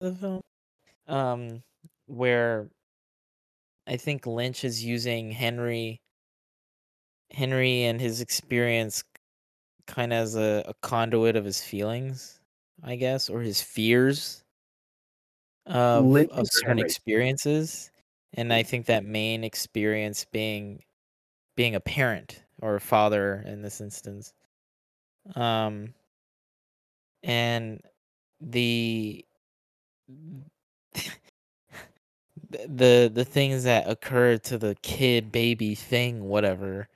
[0.00, 0.40] the film,
[1.06, 1.62] um,
[2.06, 2.68] where
[3.86, 6.00] I think Lynch is using Henry,
[7.32, 9.04] Henry and his experience,
[9.86, 12.40] kind of as a, a conduit of his feelings,
[12.82, 14.44] I guess, or his fears.
[15.66, 17.90] of of certain experiences,
[18.34, 20.82] and I think that main experience being
[21.56, 24.32] being a parent or a father in this instance.
[25.36, 25.94] Um,
[27.22, 27.80] and
[28.40, 29.24] the
[32.50, 36.88] the the things that occur to the kid, baby thing, whatever,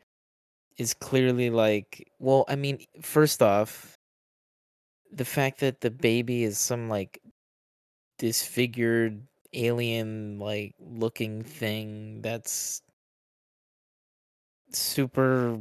[0.78, 3.96] is clearly like, well, I mean, first off,
[5.12, 7.20] the fact that the baby is some like
[8.18, 9.20] disfigured
[9.52, 12.82] alien like looking thing that's
[14.72, 15.58] super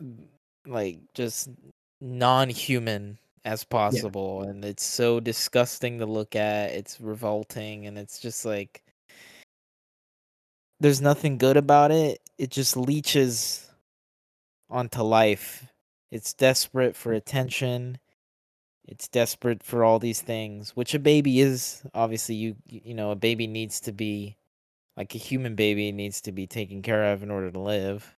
[0.00, 0.26] mm,
[0.66, 1.48] like just
[2.00, 8.44] non-human as possible and it's so disgusting to look at it's revolting and it's just
[8.44, 8.82] like
[10.80, 13.71] there's nothing good about it it just leeches
[14.72, 15.66] onto life.
[16.10, 17.98] It's desperate for attention.
[18.86, 21.82] It's desperate for all these things which a baby is.
[21.94, 24.36] Obviously you you know a baby needs to be
[24.96, 28.16] like a human baby needs to be taken care of in order to live.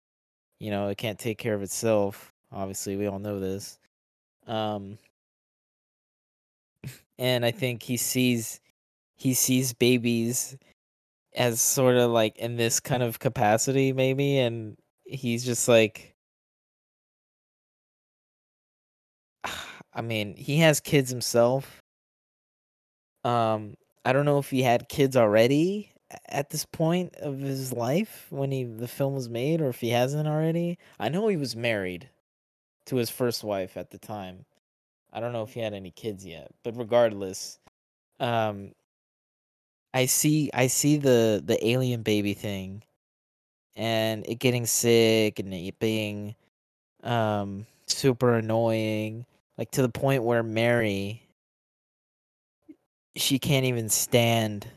[0.59, 2.33] You know it can't take care of itself.
[2.51, 3.79] Obviously we all know this.
[4.47, 4.97] Um
[7.17, 8.59] and i think he sees
[9.15, 10.57] he sees babies
[11.35, 16.12] as sort of like in this kind of capacity maybe and he's just like
[19.93, 21.81] i mean he has kids himself.
[23.23, 23.75] Um
[24.05, 25.91] i don't know if he had kids already
[26.27, 29.89] at this point of his life when he the film was made or if he
[29.89, 30.77] hasn't already.
[30.99, 32.09] I know he was married
[32.87, 34.45] to his first wife at the time.
[35.13, 37.59] I don't know if he had any kids yet but regardless
[38.19, 38.71] um
[39.93, 42.83] i see i see the the alien baby thing
[43.75, 46.35] and it getting sick and it being
[47.03, 49.25] um super annoying
[49.57, 51.23] like to the point where mary
[53.15, 54.67] she can't even stand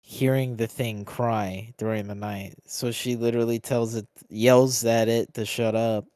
[0.00, 2.54] hearing the thing cry during the night.
[2.66, 6.06] So she literally tells it yells at it to shut up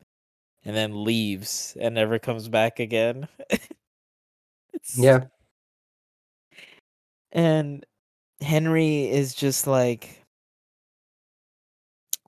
[0.64, 3.28] and then leaves and never comes back again.
[4.96, 5.24] Yeah.
[7.32, 7.84] and
[8.40, 10.24] henry is just like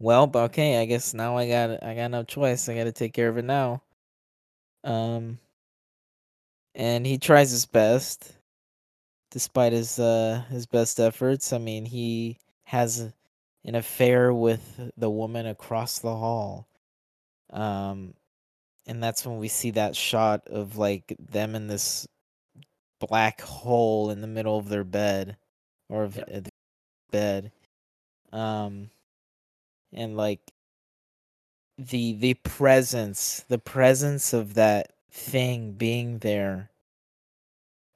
[0.00, 2.68] well okay i guess now i got i got no choice.
[2.68, 3.82] I gotta take care of it now
[4.84, 5.38] um
[6.74, 8.32] and he tries his best
[9.30, 11.52] despite his uh his best efforts.
[11.52, 13.12] I mean he has
[13.64, 16.68] an affair with the woman across the hall.
[17.50, 18.14] Um
[18.86, 22.06] and that's when we see that shot of like them in this
[23.00, 25.36] black hole in the middle of their bed
[25.88, 26.48] or of Yep.
[27.10, 27.52] bed.
[28.32, 28.90] Um
[29.92, 30.40] and like
[31.78, 36.70] the the presence the presence of that thing being there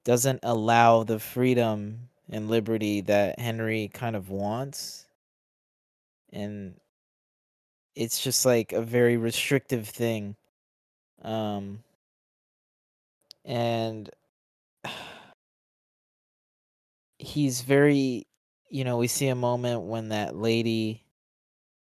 [0.05, 5.07] doesn't allow the freedom and liberty that Henry kind of wants.
[6.33, 6.79] And
[7.95, 10.37] it's just like a very restrictive thing.
[11.23, 11.81] Um
[13.45, 14.11] and
[17.19, 18.27] he's very
[18.71, 21.05] you know we see a moment when that lady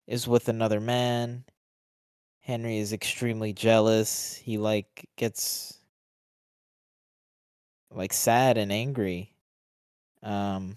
[0.06, 1.44] is with another man
[2.40, 5.78] henry is extremely jealous he like gets
[7.90, 9.32] like sad and angry
[10.22, 10.76] um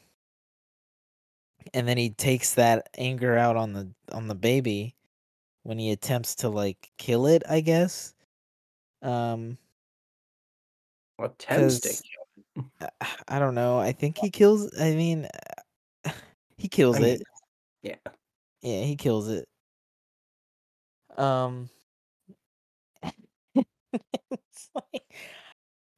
[1.73, 4.95] and then he takes that anger out on the on the baby
[5.63, 8.13] when he attempts to like kill it i guess
[9.01, 9.57] um
[11.19, 12.71] Attempts to kill.
[13.01, 13.79] I- I don't know.
[13.79, 14.69] I think he kills.
[14.79, 15.27] I mean,
[16.57, 17.23] he kills I mean, it.
[17.81, 17.95] yeah.
[18.61, 19.47] Yeah, he kills it.
[21.17, 21.69] Um,
[23.55, 25.03] it's like,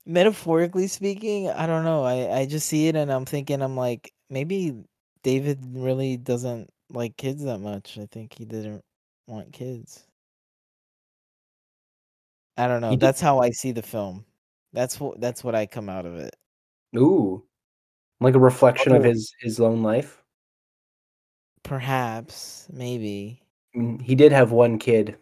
[0.05, 2.03] metaphorically speaking, I don't know.
[2.03, 4.83] I I just see it and I'm thinking, I'm like, maybe
[5.23, 7.97] David really doesn't like kids that much.
[7.97, 8.83] I think he didn't
[9.27, 10.05] want kids.
[12.57, 12.95] I don't know.
[12.95, 14.25] That's how I see the film.
[14.71, 16.35] That's what that's what I come out of it.
[16.95, 17.43] Ooh.
[18.21, 20.21] Like a reflection of his his lone life.
[21.63, 23.41] Perhaps, maybe.
[24.01, 25.17] He did have one kid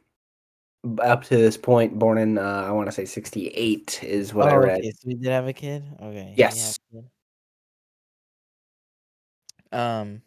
[1.02, 4.48] up to this point, born in uh, I want to say sixty eight is what
[4.48, 4.80] I Oh, read.
[4.80, 5.84] okay, so he did have a kid?
[6.02, 6.34] Okay.
[6.38, 6.78] Yes.
[6.92, 7.10] kid.
[9.72, 10.22] Um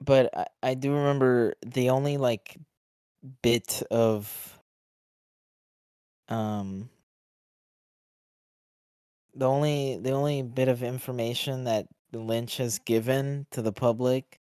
[0.00, 2.58] but I, I do remember the only like
[3.42, 4.58] bit of
[6.28, 6.90] um
[9.34, 14.40] the only the only bit of information that Lynch has given to the public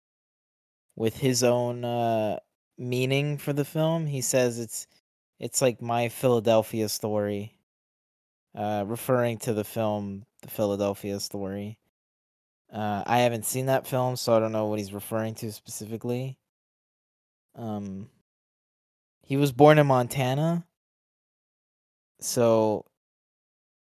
[0.97, 2.39] with his own uh
[2.79, 4.87] meaning for the film, he says it's
[5.41, 7.59] it's like my Philadelphia story.
[8.55, 11.79] Uh referring to the film The Philadelphia Story.
[12.73, 16.39] Uh I haven't seen that film, so I don't know what he's referring to specifically.
[17.55, 18.11] Um
[19.23, 20.67] he was born in Montana.
[22.21, 22.85] So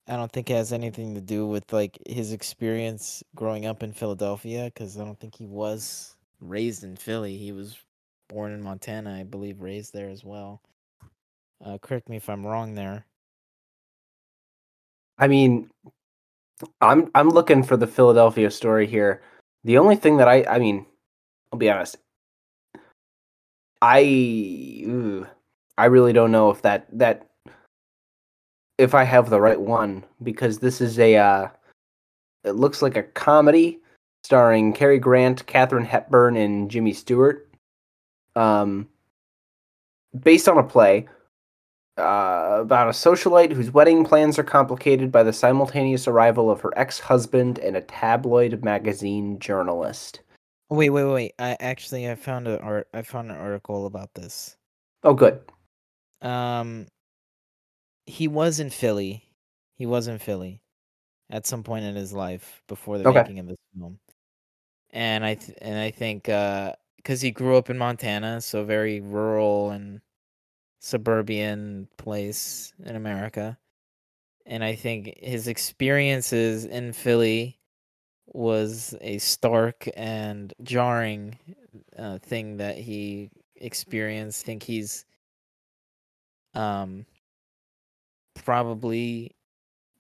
[0.08, 3.94] I don't think it has anything to do with like his experience growing up in
[3.94, 7.38] Philadelphia cuz I don't think he was raised in Philly.
[7.38, 7.78] He was
[8.30, 10.62] born in Montana, I believe raised there as well.
[11.64, 13.06] Uh correct me if I'm wrong there.
[15.18, 15.70] I mean,
[16.82, 19.22] I'm I'm looking for the Philadelphia story here.
[19.64, 20.86] The only thing that I I mean,
[21.52, 21.98] I'll be honest.
[23.82, 24.02] I
[24.86, 25.28] ooh,
[25.78, 27.28] I really don't know if that that
[28.78, 31.48] if I have the right one because this is a uh
[32.44, 33.80] it looks like a comedy
[34.32, 37.48] starring Cary Grant, Katharine Hepburn, and Jimmy Stewart.
[38.36, 38.90] Um
[40.20, 41.08] based on a play
[41.98, 46.74] uh, about a socialite whose wedding plans are complicated by the simultaneous arrival of her
[46.78, 50.20] ex-husband and a tabloid magazine journalist.
[50.70, 51.34] Wait, wait, wait.
[51.40, 54.58] I actually I found an art I found an article about this.
[55.04, 55.40] Oh, good.
[56.22, 56.88] Um
[58.06, 59.24] he was in Philly.
[59.78, 60.62] He was in Philly
[61.30, 63.22] at some point in his life before the Okay.
[63.22, 63.98] making of this film.
[64.92, 66.74] And I th- and I think uh
[67.04, 70.02] cuz he grew up in Montana, so very rural and
[70.80, 73.58] suburban place in America.
[74.46, 77.60] And I think his experiences in Philly
[78.28, 81.40] was a stark and jarring
[81.98, 84.46] uh, thing that he experienced.
[84.46, 85.06] I think he's
[86.54, 87.06] um
[88.36, 89.36] probably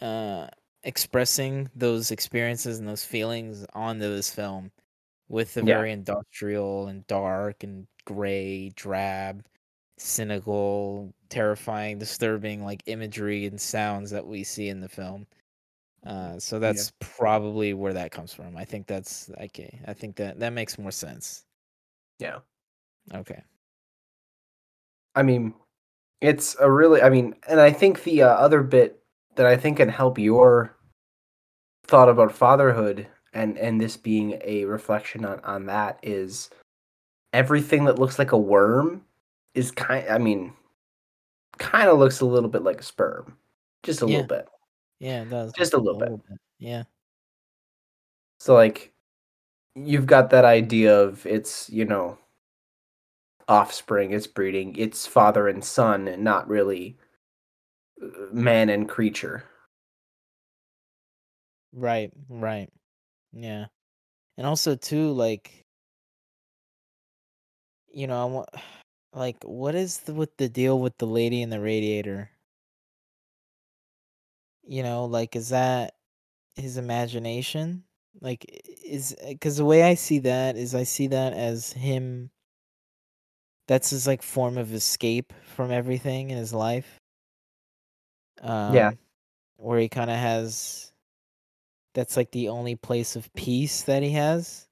[0.02, 0.48] uh
[0.88, 4.72] expressing those experiences and those feelings onto this film
[5.30, 5.76] with the Yeah.
[5.78, 9.46] very industrial and dark and gray, drab,
[9.98, 15.28] cynical, terrifying, disturbing like imagery and sounds that we see in the film.
[16.06, 18.56] Uh, so that's probably where that comes from.
[18.56, 19.82] I think that's okay.
[19.88, 21.46] I think that that makes more sense.
[22.20, 22.40] Yeah.
[23.14, 23.44] Okay.
[25.16, 25.54] I mean,
[26.22, 27.02] it's a really.
[27.02, 29.04] I mean, and I think the uh, other bit
[29.36, 30.77] that I think can help your
[31.88, 36.50] thought about fatherhood and and this being a reflection on on that is
[37.34, 39.04] everything that looks like a worm
[39.54, 40.08] is kind.
[40.10, 40.54] I mean,
[41.58, 43.38] kind of looks a little bit like a sperm,
[43.84, 44.12] just a Yeah.
[44.20, 44.48] little bit.
[45.00, 45.54] Yeah, it does.
[45.54, 46.10] Just a little bit.
[46.10, 46.38] bit.
[46.60, 46.84] Yeah.
[48.40, 48.94] So like
[49.76, 52.18] you've got that idea of it's, you know,
[53.48, 56.98] offspring, it's breeding, it's father and son and not really
[58.02, 59.44] uh, man and creature.
[61.78, 62.70] Right, right.
[63.34, 63.68] Yeah.
[64.38, 65.64] And also too like
[67.90, 68.50] you know, I want
[69.14, 72.32] like what is the with the deal with the lady in the radiator?
[74.64, 75.94] You know, like is that
[76.56, 77.84] his imagination?
[78.22, 78.46] Like
[78.86, 82.32] is because the way I see that is I see that as him
[83.68, 87.00] that's his like form of escape from everything in his life.
[88.42, 88.92] Yeah.
[88.92, 88.98] Um
[89.58, 90.92] where he kind of has
[91.98, 94.70] that's like the only place of peace that he has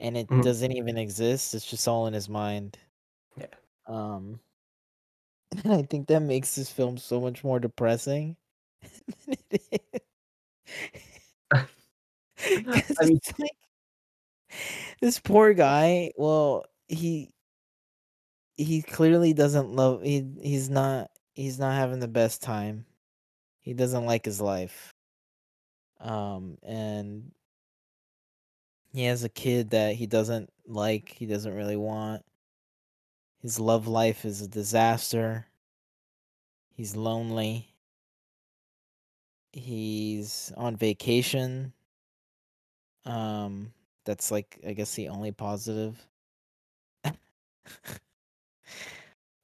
[0.00, 0.42] and it Mhm.
[0.42, 1.54] doesn't even exist.
[1.54, 2.78] It's just all in his mind.
[3.36, 3.46] Yeah.
[3.86, 4.40] Um
[5.64, 8.36] and I think that makes this film so much more depressing
[9.26, 10.00] than it is.
[13.00, 13.56] I mean, like
[15.00, 17.30] this poor guy, well, he
[18.56, 22.86] he clearly doesn't love he he's not he's not having the best time.
[23.62, 24.93] He doesn't like his life.
[26.04, 27.32] Um and
[28.92, 32.24] he has a kid that he doesn't like, he doesn't really want.
[33.40, 35.46] His love life is a disaster.
[36.74, 37.74] He's lonely.
[39.54, 41.72] He's on vacation.
[43.06, 43.72] Um
[44.04, 46.06] that's like I guess the only positive.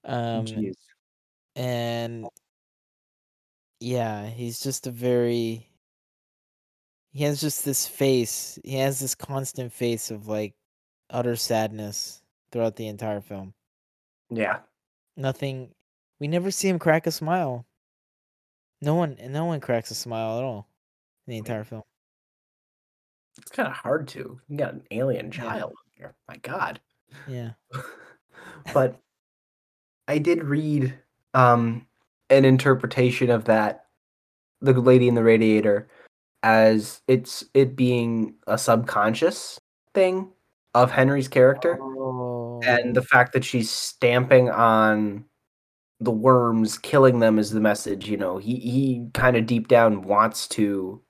[0.05, 0.77] um jeez.
[1.57, 2.31] and
[3.81, 5.70] yeah, he's just a very
[7.13, 8.59] he has just this face.
[8.65, 10.55] He has this constant face of like
[11.11, 13.53] utter sadness throughout the entire film.
[14.31, 14.61] Yeah.
[15.17, 15.75] Nothing
[16.21, 17.67] we never see him crack a smile.
[18.81, 20.69] No one no one cracks a smile at all
[21.27, 21.83] in the entire film.
[23.39, 24.41] It's kind of hard to.
[24.49, 25.39] You got an alien Yeah.
[25.43, 26.15] child here.
[26.29, 26.81] My God.
[27.27, 27.51] Yeah.
[28.75, 29.01] but
[30.09, 30.95] I did read
[31.35, 31.87] um
[32.29, 33.87] an interpretation of that
[34.61, 35.89] the lady in the radiator
[36.43, 39.61] as it's it being a subconscious
[39.95, 40.29] thing
[40.75, 42.61] of Henry's character oh.
[42.65, 43.05] and the Oh.
[43.05, 45.25] fact that she's stamping on
[46.01, 50.03] the worms killing them is the message you know he he kind of deep down
[50.03, 51.01] wants to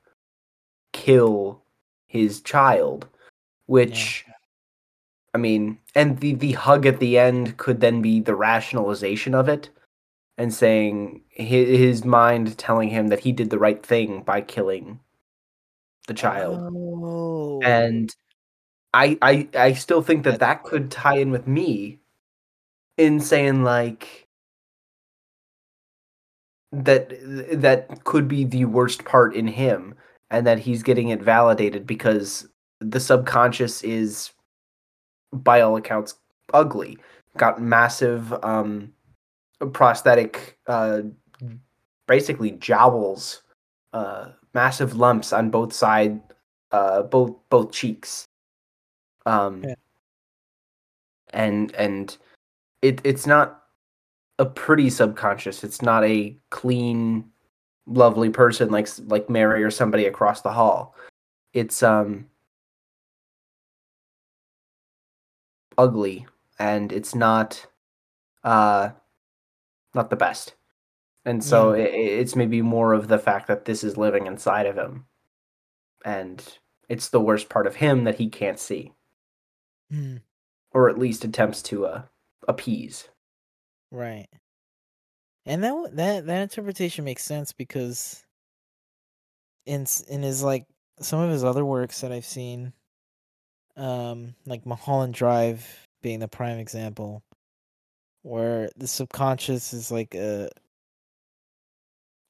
[0.93, 1.63] kill
[2.09, 3.07] his child
[3.67, 4.25] which
[5.33, 9.49] i mean and the the hug at the end could then be the rationalization of
[9.49, 9.71] it
[10.39, 14.99] and saying his, his mind telling him that he did the right thing by killing
[16.11, 16.59] the child.
[16.61, 17.61] Oh.
[17.63, 18.13] and
[18.93, 22.01] I, I I still think that that could tie in with me
[22.99, 24.27] in saying like
[26.73, 27.11] that
[27.53, 29.95] that could be the worst part in him
[30.31, 32.49] and that he's getting it validated because
[32.81, 34.33] the subconscious is
[35.33, 36.17] by all accounts
[36.53, 36.99] ugly.
[37.37, 38.93] Got massive um
[39.73, 41.03] prosthetic uh
[42.09, 43.43] basically jowls
[43.93, 46.21] uh massive lumps on both side
[46.73, 48.25] uh both both cheeks.
[49.27, 49.75] Um Yeah.
[51.33, 52.17] and and
[52.83, 53.65] it it's not
[54.39, 55.63] a pretty subconscious.
[55.65, 57.31] It's not a clean
[57.87, 60.95] lovely person like like mary or somebody across the hall.
[61.53, 62.29] It's um
[65.79, 66.27] ugly
[66.59, 67.67] and it's not
[68.45, 68.91] uh
[69.95, 70.55] not the best
[71.25, 71.85] and so Yeah.
[71.85, 71.91] i i-
[72.21, 75.07] it's maybe more of the fact that this is living inside of him
[76.05, 76.59] and
[76.89, 78.93] it's the worst part of him that he can't see
[79.91, 80.19] Hmm.
[80.73, 82.03] or at least attempts to uh,
[82.49, 83.09] appease
[83.93, 84.29] Right.
[85.47, 88.25] And that that that interpretation makes sense because
[89.67, 90.67] in in his like
[91.01, 92.73] some of his other works that I've seen,
[93.77, 95.67] um, like Mulholland Drive
[96.03, 97.23] being the prime example,
[98.23, 100.51] where the subconscious is like a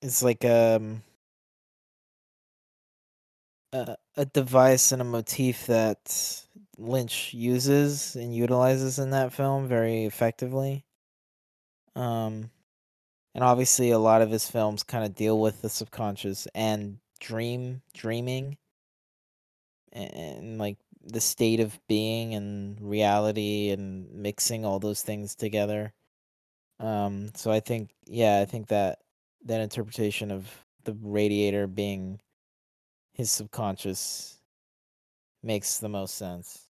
[0.03, 1.03] is like um
[3.73, 6.45] a, a device and a motif that
[6.79, 10.85] Lynch uses and utilizes in that film very effectively.
[11.95, 12.51] Um,
[13.35, 17.83] and obviously, a lot of his films kind of deal with the subconscious and dream,
[17.95, 18.57] dreaming,
[19.93, 25.93] and, and like the state of being and reality and mixing all those things together.
[26.79, 29.01] Um, so I think, yeah, I think that
[29.45, 30.49] that interpretation of
[30.85, 32.21] the radiator being
[33.15, 34.39] his subconscious
[35.43, 36.67] makes the most sense.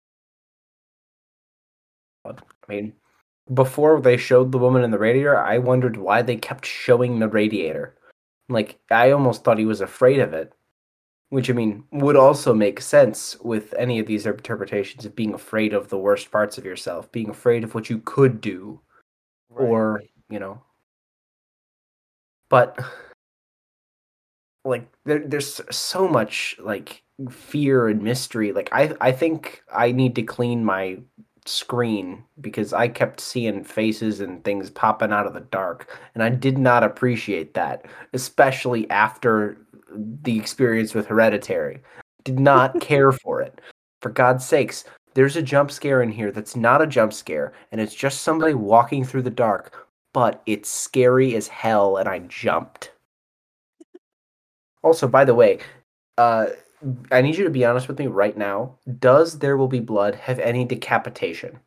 [2.24, 2.34] I
[2.68, 2.92] mean,
[3.54, 7.28] before they showed the woman in the radiator, I wondered why they kept showing the
[7.28, 7.96] radiator.
[8.48, 10.52] Like, I almost thought he was afraid of it.
[11.30, 15.74] Which, I mean, would also make sense with any of these interpretations of being afraid
[15.74, 18.80] of the worst parts of yourself, being afraid of what you could do,
[19.50, 20.62] or, you know.
[22.48, 22.78] But,
[24.64, 28.52] like, there, there's so much, like, fear and mystery.
[28.52, 30.98] Like, I, I think I need to clean my
[31.48, 36.28] screen because I kept seeing faces and things popping out of the dark, and I
[36.28, 39.56] did not appreciate that, especially after
[40.22, 41.80] the experience with Hereditary.
[42.24, 43.60] Did not care for it.
[44.02, 44.84] For God's sakes,
[45.14, 48.54] there's a jump scare in here that's not a jump scare, and it's just somebody
[48.54, 49.85] walking through the dark,
[50.16, 52.90] but it's scary as hell, and I jumped.
[54.82, 55.58] Also, by the way,
[56.16, 56.46] uh,
[57.12, 58.78] I need you to be honest with me right now.
[58.98, 61.60] Does There Will Be Blood have any decapitation?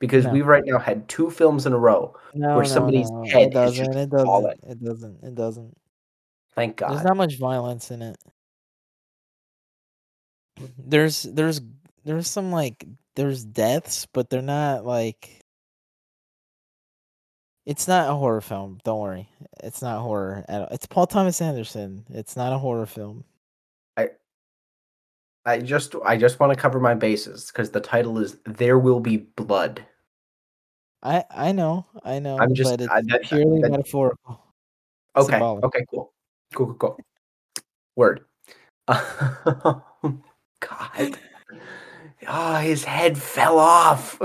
[0.00, 0.32] Because No.
[0.32, 3.48] we've right now had two films in a row No, where no, somebody's head it
[3.48, 3.86] is doesn't.
[3.86, 4.26] just It doesn't.
[4.26, 4.58] fallen.
[4.64, 5.24] It doesn't.
[5.24, 5.74] It doesn't.
[6.54, 6.90] Thank God.
[6.90, 8.16] There's not much violence in it.
[10.78, 11.62] There's there's
[12.04, 12.84] there's some like
[13.14, 15.43] there's deaths, but they're not like
[17.66, 18.78] it's not a horror film.
[18.84, 19.28] Don't worry.
[19.62, 20.68] It's not horror at all.
[20.70, 22.04] It's Paul Thomas Anderson.
[22.10, 23.24] It's not a horror film.
[23.96, 24.10] I
[25.46, 29.00] I just I just want to cover my bases because the title is There Will
[29.00, 29.84] Be Blood.
[31.02, 31.86] I I know.
[32.02, 34.42] I know, I'm just it's I, that, purely that- metaphorical.
[35.16, 35.32] okay.
[35.32, 35.64] symbolic.
[35.64, 36.12] Okay, cool.
[36.54, 36.98] Cool, cool, cool.
[37.96, 38.24] Word.
[38.88, 39.82] God.
[42.26, 44.18] Ah, his head fell off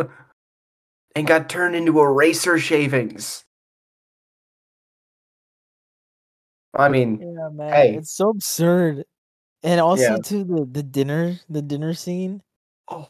[1.19, 3.43] and got turned into eraser shavings.
[6.73, 7.73] I mean, Yeah, man.
[7.73, 7.95] Hey.
[7.95, 9.03] It's so absurd.
[9.61, 10.17] And also Yeah.
[10.17, 12.41] to the the dinner, the dinner scene.
[12.87, 13.09] oh,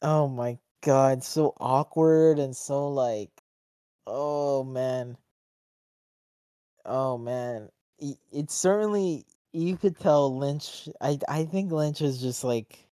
[0.00, 3.30] Oh my god, so awkward and so like
[4.06, 5.18] oh man.
[6.86, 7.68] Oh man.
[8.32, 12.88] It's certainly you could tell Lynch I I think Lynch is just like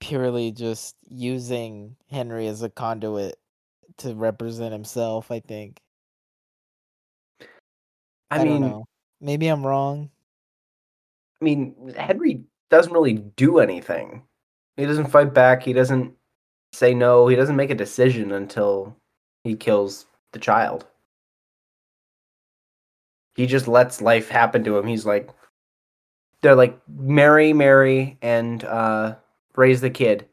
[0.00, 3.36] purely just using Henry as a conduit
[3.98, 5.80] to represent himself, I think.
[8.30, 8.84] I, I, mean.
[9.20, 10.10] Maybe I'm wrong.
[11.40, 14.22] I mean, Henry doesn't really do anything.
[14.76, 15.62] He doesn't fight back.
[15.62, 16.12] He doesn't
[16.72, 17.28] say no.
[17.28, 18.96] He doesn't make a decision until
[19.44, 20.86] he kills the child.
[23.34, 24.86] He just lets life happen to him.
[24.86, 25.30] He's like,
[26.42, 29.16] they're like, Mary, Mary, and uh,
[29.56, 30.26] raise the kid.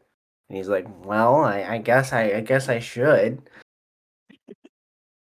[0.50, 3.42] And he's like, well, I, I guess I, I guess I should.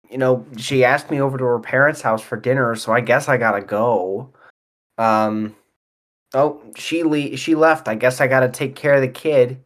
[0.09, 3.27] You know, she asked me over to her parents' house for dinner, so I guess
[3.29, 4.31] I gotta go.
[4.97, 5.55] Um,
[6.33, 7.87] Oh, she le- she left.
[7.87, 9.63] I guess I gotta take care of the kid.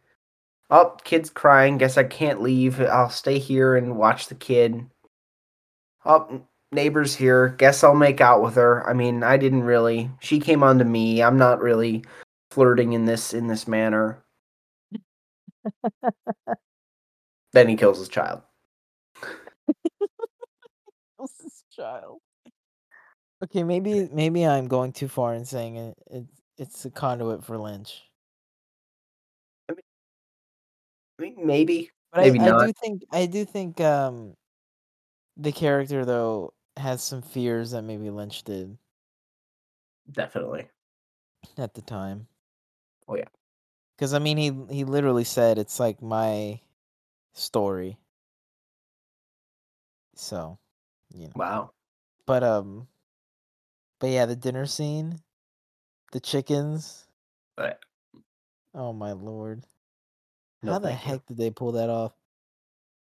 [0.70, 1.78] Oh, kid's crying.
[1.78, 2.80] Guess I can't leave.
[2.80, 4.84] I'll stay here and watch the kid.
[6.04, 7.48] Oh, neighbor's here.
[7.58, 8.88] Guess I'll make out with her.
[8.88, 10.10] I mean, I didn't really.
[10.20, 11.22] She came on to me.
[11.22, 12.04] I'm not really
[12.50, 14.24] flirting in this in this manner.
[17.52, 18.42] then he kills his child.
[21.16, 22.18] What's this child?
[23.44, 25.98] Okay, maybe maybe I'm going too far in saying it.
[26.10, 28.02] It's it's a conduit for Lynch.
[29.70, 29.74] I
[31.20, 31.90] mean, maybe.
[32.12, 32.62] But Maybe I, not.
[32.62, 34.34] I do think I do think um
[35.36, 38.76] the character though has some fears that maybe Lynch did
[40.10, 40.66] Definitely.
[41.58, 42.26] at the time.
[43.08, 43.24] Oh, yeah.
[43.98, 46.60] Cuz I mean he he literally said it's like my
[47.34, 47.98] story.
[50.14, 50.58] So,
[51.14, 51.32] you know.
[51.34, 51.70] Wow.
[52.26, 52.88] But um
[54.00, 55.20] but yeah, the dinner scene,
[56.12, 57.06] the chickens.
[57.56, 57.80] But
[58.74, 59.64] Oh my lord.
[60.62, 61.12] no, How the thank you.
[61.12, 62.12] heck did they pull that off?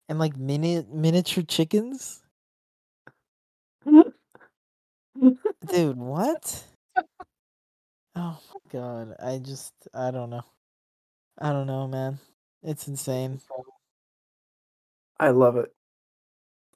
[0.09, 2.22] And like mini miniature chickens?
[5.66, 6.64] Dude, what?
[8.16, 9.14] Oh my god.
[9.20, 10.42] I just I don't know.
[11.38, 12.20] I don't know, man.
[12.62, 13.40] It's insane.
[15.20, 15.74] I love it.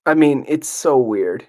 [0.04, 1.46] I mean, it's so weird.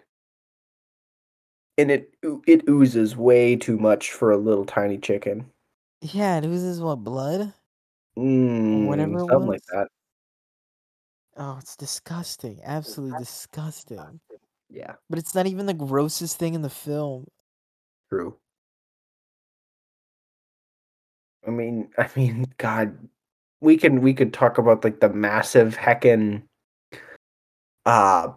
[1.78, 2.16] And it
[2.48, 5.52] it oozes way too much for a little tiny chicken.
[6.02, 7.54] Yeah, it oozes what blood?
[8.18, 9.88] Mm, whatever something like that.
[11.36, 12.62] Oh, it's disgusting.
[12.64, 14.22] Absolutely disgusting.
[14.70, 17.28] Yeah, But it's not even the grossest thing in the film.
[18.10, 18.38] true.
[21.48, 22.98] I mean, I mean, God,
[23.62, 26.44] we can we could talk about like the massive heckin'
[27.86, 28.32] uh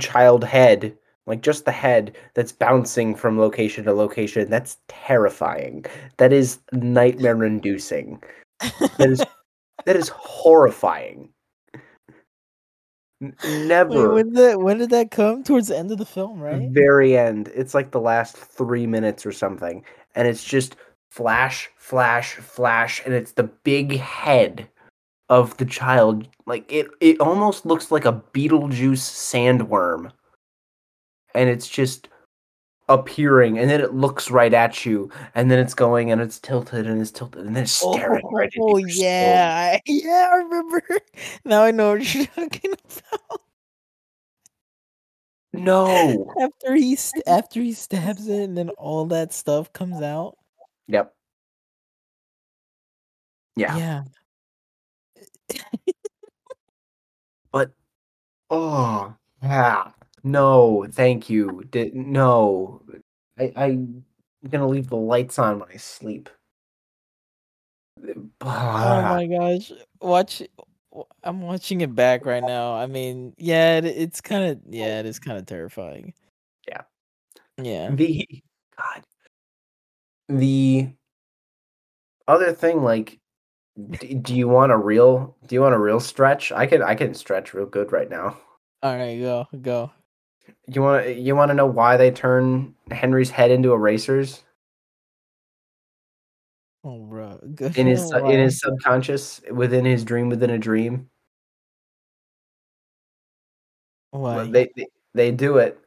[0.00, 4.50] child head, like just the head that's bouncing from location to location.
[4.50, 5.84] That's terrifying.
[6.18, 8.22] That is nightmare inducing.
[8.60, 9.24] That is
[9.86, 11.28] that is horrifying.
[13.22, 15.44] N- Wait, never when did that when did that come?
[15.44, 16.68] Towards the end of the film, right?
[16.72, 17.50] very end.
[17.54, 20.76] It's like the last three minutes or something, and it's just
[21.12, 24.66] flash, flash, flash, and it's the big head
[25.28, 26.26] of the child.
[26.46, 30.10] Like it, it almost looks like a Beetlejuice sandworm,
[31.34, 32.08] and it's just
[32.88, 36.84] appearing and then it looks right at you and then it's going and it's tilted
[36.84, 38.62] and it's tilted and then it's oh, staring right at you.
[38.62, 40.82] Oh yeah, yeah, I remember.
[41.44, 43.40] Now I know what you're talking about.
[45.52, 46.34] No.
[46.40, 50.36] After he st- after he stabs it, and then all that stuff comes out.
[50.92, 51.14] Yep.
[53.56, 53.76] Yeah.
[53.76, 54.02] Yeah.
[57.50, 57.72] But
[58.50, 59.90] oh yeah.
[60.22, 61.64] No, thank you.
[61.70, 62.82] Did no.
[63.38, 64.04] I I'm
[64.48, 66.28] gonna leave the lights on when I sleep.
[68.44, 69.72] Oh my gosh.
[70.00, 70.42] Watch
[71.22, 72.74] I'm watching it back right now.
[72.74, 76.12] I mean, yeah, it, it's kind of yeah, it is kind of terrifying.
[76.68, 76.82] Yeah.
[77.56, 77.90] Yeah.
[77.94, 78.28] the
[78.76, 79.02] God.
[80.38, 80.88] The
[82.26, 83.20] other thing, like,
[83.90, 85.36] d- do you want a real?
[85.46, 86.52] Do you want a real stretch?
[86.52, 88.38] I can I can stretch real good right now.
[88.82, 89.90] All right, go go.
[90.66, 94.42] You want to you want to know why they turn Henry's head into erasers
[96.84, 97.38] Oh, bro.
[97.54, 97.76] Good.
[97.78, 101.08] in his in his subconscious within his dream within a dream?
[104.10, 104.46] Why?
[104.46, 105.78] They, they they do it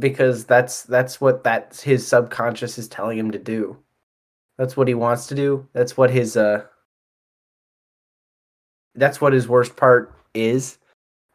[0.00, 3.76] because that's that's what that's his subconscious is telling him to do.
[4.58, 5.68] That's what he wants to do.
[5.72, 6.64] That's what his uh
[8.94, 10.78] that's what his worst part is.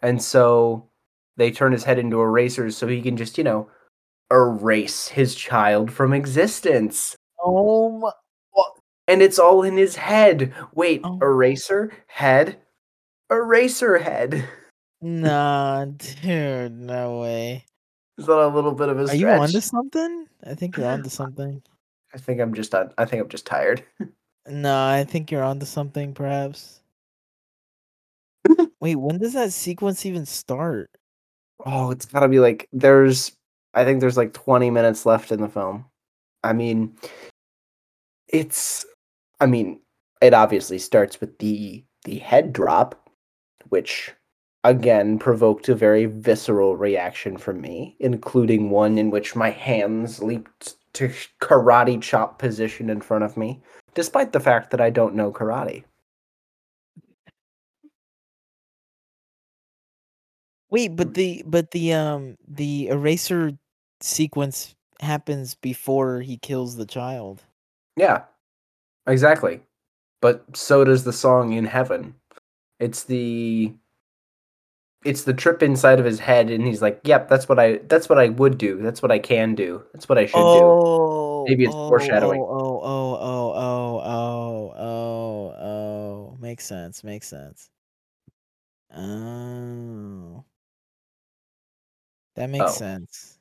[0.02, 0.88] And so
[1.38, 3.70] they turn his head into erasers so he can just, you know,
[4.32, 7.16] erase his child from existence.
[7.44, 8.12] Oh my.
[9.08, 10.52] And it's all in his head.
[10.74, 11.20] Wait, Oh.
[11.22, 12.58] eraser head?
[13.32, 14.48] Eraser head.
[15.02, 17.66] Nah, dude, no way.
[18.18, 19.16] Is that a little bit of a stretch?
[19.16, 19.38] Are stretch?
[19.38, 20.28] you onto something?
[20.46, 21.62] I think you're onto something.
[22.14, 23.84] I think I'm just on, I think I'm just tired.
[24.48, 26.82] No, I think you're onto something, perhaps.
[28.80, 30.90] Wait, when does that sequence even start?
[31.66, 33.32] Oh, it's gotta be like there's
[33.74, 35.86] I think there's like 20 minutes left in the film.
[36.44, 36.96] I mean
[38.28, 38.86] it's
[39.40, 39.82] I mean,
[40.22, 43.10] it obviously starts with the the head drop,
[43.70, 44.14] which
[44.70, 50.76] again provoked a very visceral reaction from me, including one in which my hands leaped
[50.94, 51.10] to
[51.42, 53.62] karate chop position in front of me,
[53.94, 55.84] despite the fact that I don't know karate.
[60.70, 63.52] Wait, but the but the um the eraser
[64.02, 67.44] sequence happens before he kills the child.
[67.96, 68.24] Yeah,
[69.06, 69.62] exactly.
[70.22, 72.16] But so does the song in heaven.
[72.80, 73.74] It's the
[75.06, 78.10] it's the trip inside of his head and he's like, "Yep, that's what I that's
[78.10, 78.82] what I would do.
[78.82, 79.84] That's what I can do.
[79.94, 82.42] That's what I should do." Oh, Maybe it's oh, foreshadowing.
[82.42, 85.66] Oh, oh, oh, oh, oh, oh, oh,
[86.34, 86.38] oh.
[86.40, 87.04] Makes sense.
[87.04, 87.70] Makes sense.
[88.92, 90.46] Oh,
[92.36, 92.76] that makes Oh.
[92.78, 93.40] sense.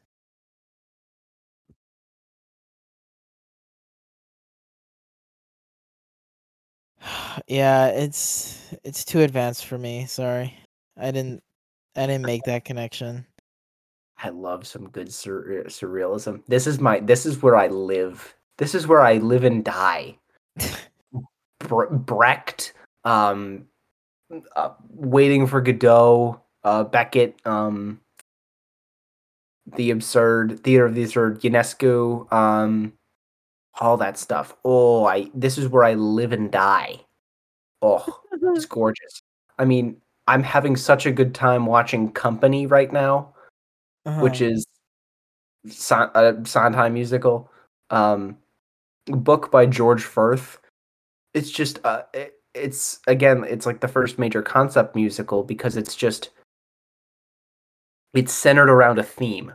[7.49, 10.07] Yeah, it's it's too advanced for me.
[10.07, 10.55] Sorry,
[10.97, 11.43] I didn't
[11.97, 13.27] I didn't make that connection.
[14.19, 16.43] I love some good sur- surrealism.
[16.47, 18.35] This is my this is where I live.
[18.59, 20.17] This is where I live and die.
[21.61, 22.73] Bre- Brecht,
[23.05, 23.67] um,
[24.57, 28.01] uh, waiting for Godot, uh, Beckett, um,
[29.77, 32.93] the absurd theater of the absurd, Ionesco, um,
[33.81, 34.55] all that stuff.
[34.65, 37.01] Oh, I this is where I live and die.
[37.83, 39.23] Oh, it's gorgeous.
[39.59, 43.35] I mean, I'm having such a good time watching Company right now,
[44.21, 44.53] which Uh-huh.
[44.53, 44.67] is
[45.69, 47.51] Son- a Sondheim musical,
[47.91, 48.37] um,
[49.07, 50.59] book by George Furth.
[51.33, 55.97] It's just, uh, it, it's again, it's like the first major concept musical because it's
[55.97, 56.31] just,
[58.13, 59.55] it's centered around a theme.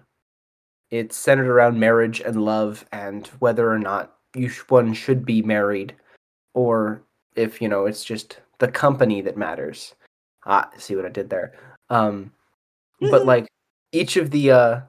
[0.91, 5.41] It's centered around marriage and love and whether or not you sh- one should be
[5.43, 5.95] married,
[6.55, 7.03] or
[7.35, 9.93] if you know it's just the company that matters.
[10.49, 11.53] Ah, see what I did there.
[11.89, 12.33] Um,
[12.99, 13.47] but like
[13.93, 14.81] each of the uh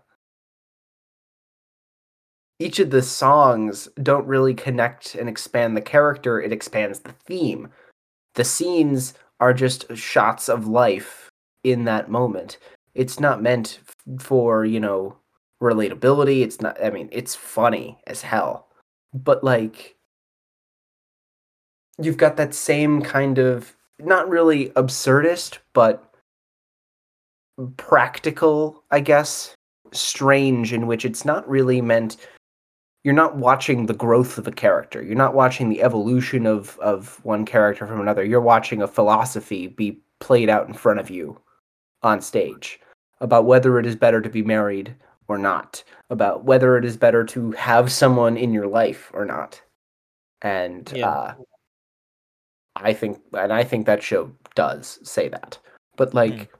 [2.58, 7.68] each of the songs don't really connect and expand the character it expands the theme.
[8.34, 11.28] The scenes are just shots of life
[11.64, 12.58] in that moment.
[12.94, 15.16] It's not meant f- for you know
[15.62, 18.68] relatability it's not i mean it's funny as hell.
[19.14, 19.96] But like
[21.98, 26.12] you've got that same kind of not really absurdist but
[27.76, 29.54] practical i guess
[29.92, 32.16] strange in which it's not really meant
[33.02, 37.22] you're not watching the growth of a character you're not watching the evolution of of
[37.24, 41.38] one character from another you're watching a philosophy be played out in front of you
[42.02, 42.80] on stage
[43.20, 44.94] about whether it is better to be married
[45.28, 49.60] or not, about whether it is better to have someone in your life or not.
[50.42, 51.08] And Yeah.
[51.08, 51.34] uh,
[52.82, 55.58] I think, and I think that show does say that.
[55.96, 56.50] But like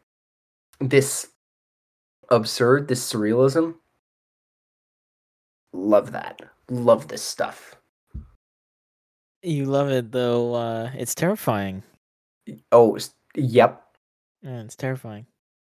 [0.81, 1.29] this
[2.31, 3.77] absurd, this surrealism,
[5.73, 6.41] love that.
[6.69, 7.77] Love this stuff.
[9.43, 10.55] You love it though.
[10.55, 11.83] Uh, it's terrifying.
[12.73, 12.99] Oh,
[13.35, 13.83] yep.
[14.43, 15.27] Yeah, it's terrifying.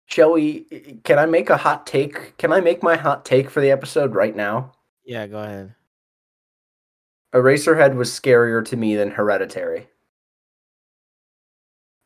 [0.06, 1.00] Shall we?
[1.04, 2.36] Can I make a hot take?
[2.38, 4.72] Can I make my hot take for the episode right now?
[5.04, 5.74] Yeah, go ahead.
[7.34, 9.88] Eraserhead was scarier to me than Hereditary.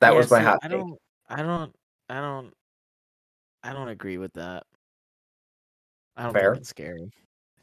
[0.00, 0.78] That Yeah, was my see, hot I take.
[0.78, 0.98] don't.
[1.28, 1.74] I don't.
[2.08, 2.52] I don't.
[3.62, 4.64] I don't agree with that.
[6.16, 6.52] I don't Fair.
[6.52, 7.10] think it's scary.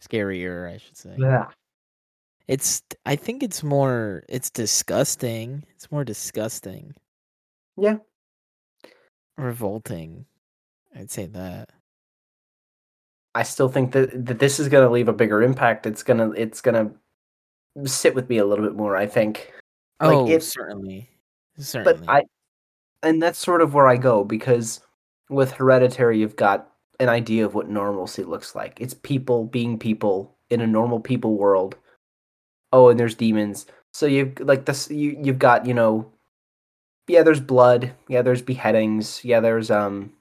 [0.01, 1.15] Scarier, I should say.
[1.17, 1.47] Yeah.
[2.47, 2.81] It's.
[3.05, 4.23] I think it's more.
[4.29, 5.63] It's disgusting.
[5.75, 6.93] It's more disgusting.
[7.75, 7.97] Yeah.
[9.37, 10.25] Revolting.
[10.95, 11.71] I'd say that.
[13.35, 15.85] I still think that, that this is gonna leave a bigger impact.
[15.85, 16.91] It's gonna it's gonna
[17.85, 18.95] sit with me a little bit more.
[18.95, 19.51] I think.
[19.99, 21.09] Like, oh, it's- certainly.
[21.83, 22.23] But I,
[23.03, 24.81] and that's sort of where I go because
[25.29, 28.79] with Hereditary, you've got an idea of what normalcy looks like.
[28.81, 31.75] It's people being people in a normal people world.
[32.73, 33.65] Oh, and there's demons.
[33.93, 34.89] So you've like this.
[34.91, 36.11] You you've got you know.
[37.07, 37.93] Yeah, there's blood.
[38.09, 39.23] Yeah, there's beheadings.
[39.25, 40.13] Yeah, there's um.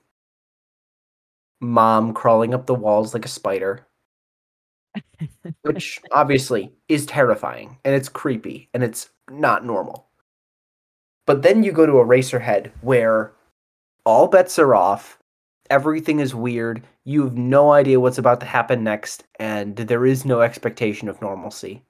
[1.60, 3.86] Mom crawling up the walls like a spider,
[5.62, 10.05] which obviously is terrifying and it's creepy and it's not normal.
[11.26, 13.32] But then you go to a Eraserhead where
[14.04, 15.18] all bets are off,
[15.68, 20.24] everything is weird, you have no idea what's about to happen next, and there is
[20.24, 21.82] no expectation of normalcy.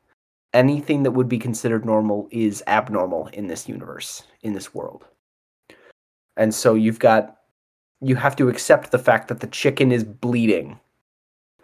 [0.55, 5.05] Anything that would be considered normal is abnormal in this universe, in this world.
[6.37, 7.37] And so you've got
[8.03, 10.79] you have to accept the fact that the chicken is bleeding.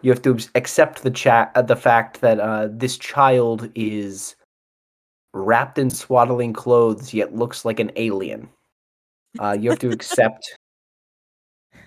[0.01, 4.35] You have to accept the chat the fact that uh, this child is
[5.33, 8.49] wrapped in swaddling clothes yet looks like an alien.
[9.39, 10.57] Uh, you have to accept.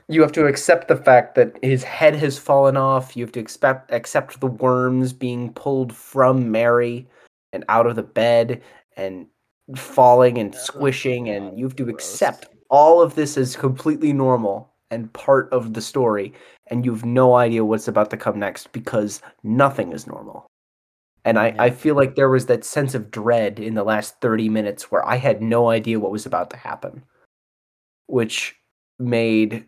[0.08, 3.16] You have to accept the fact that his head has fallen off.
[3.16, 7.08] You have to expect accept the worms being pulled from Mary
[7.52, 8.62] and out of the bed
[8.96, 9.26] and
[9.74, 15.12] falling and squishing, and you have to accept all of this as completely normal and
[15.12, 16.32] part of the story,
[16.68, 20.46] and you have no idea what's about to come next because nothing is normal.
[21.26, 24.48] And I, I feel like there was that sense of dread in the last 30
[24.48, 27.02] minutes where I had no idea what was about to happen,
[28.06, 28.54] which
[29.00, 29.66] made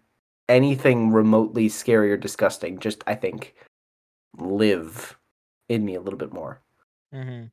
[0.49, 3.57] anything remotely scary or disgusting just, I think,
[4.39, 5.19] live
[5.69, 6.63] in me a little bit more.
[7.13, 7.47] Mm-hmm.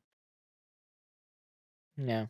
[2.06, 2.26] Yeah.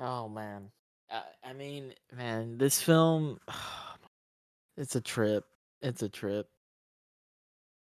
[0.00, 0.72] Oh man.
[1.08, 3.38] I, I mean, man, this film
[4.76, 5.44] it's a trip.
[5.82, 6.48] It's a trip.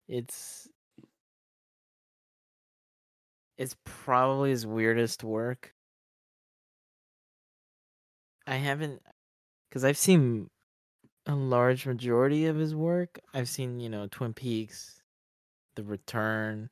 [0.08, 0.68] It's
[3.60, 5.74] it's probably his weirdest work.
[8.46, 9.02] I haven't
[9.70, 10.50] cuz I've seen
[11.26, 13.20] a large majority of his work.
[13.34, 15.02] I've seen, you know, Twin Peaks,
[15.76, 16.70] The Return,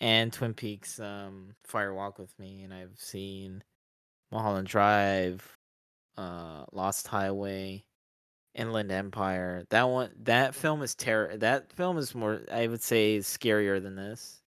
[0.00, 3.64] and Twin Peaks um Fire Walk with Me and I've seen
[4.32, 5.58] Mulholland Drive,
[6.18, 7.86] uh Lost Highway,
[8.54, 9.66] Inland Empire.
[9.70, 13.96] That one that film is terror that film is more I would say scarier than
[13.96, 14.41] this.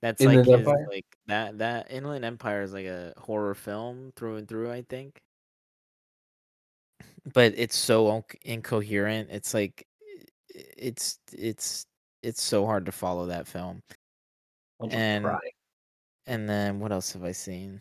[0.00, 4.36] That's Inland like his, like that that Inland Empire is like a horror film through
[4.36, 5.20] and through, I think.
[7.32, 9.30] But it's so incoherent.
[9.30, 9.84] It's like
[10.54, 11.86] it's it's
[12.22, 13.82] it's so hard to follow that film.
[14.90, 15.38] And- cry.
[16.28, 17.80] And then what else have I seen?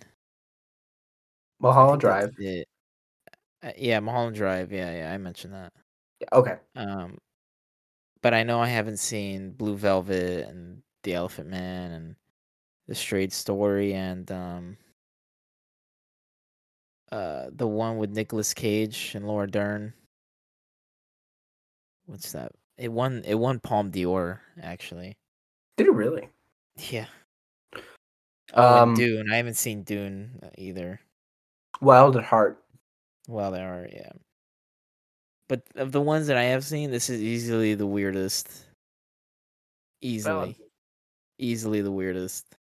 [1.59, 2.33] Mulholland Drive.
[3.61, 4.71] Uh, yeah, Mulholland Drive.
[4.71, 5.73] Yeah, yeah, I mentioned that.
[6.21, 6.55] Yeah, okay.
[6.73, 7.17] Um,
[8.21, 12.15] but I know I haven't seen Blue Velvet and The Elephant Man and
[12.89, 14.77] The Straight Story and um,
[17.13, 19.93] uh, the one with Nicolas Cage and Laura Dern.
[22.07, 22.51] What's that?
[22.77, 23.23] It won.
[23.25, 25.15] It won Palme d'Or actually.
[25.77, 26.27] Did it really?
[26.75, 27.05] Yeah.
[28.53, 29.31] Oh, Um, Dune.
[29.31, 30.99] I haven't seen Dune uh, either.
[31.79, 32.61] Wild at Heart.
[33.29, 34.11] Well, there are, yeah.
[35.47, 38.49] But of the ones that I have seen, this is easily the weirdest.
[40.01, 40.57] Easily,
[41.39, 42.55] easily the weirdest.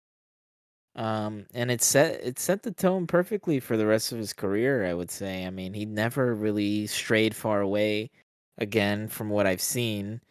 [0.95, 4.85] Um, and it set it set the tone perfectly for the rest of his career.
[4.85, 5.45] I would say.
[5.45, 8.11] I mean, he never really strayed far away.
[8.57, 10.21] Again, from what I've seen,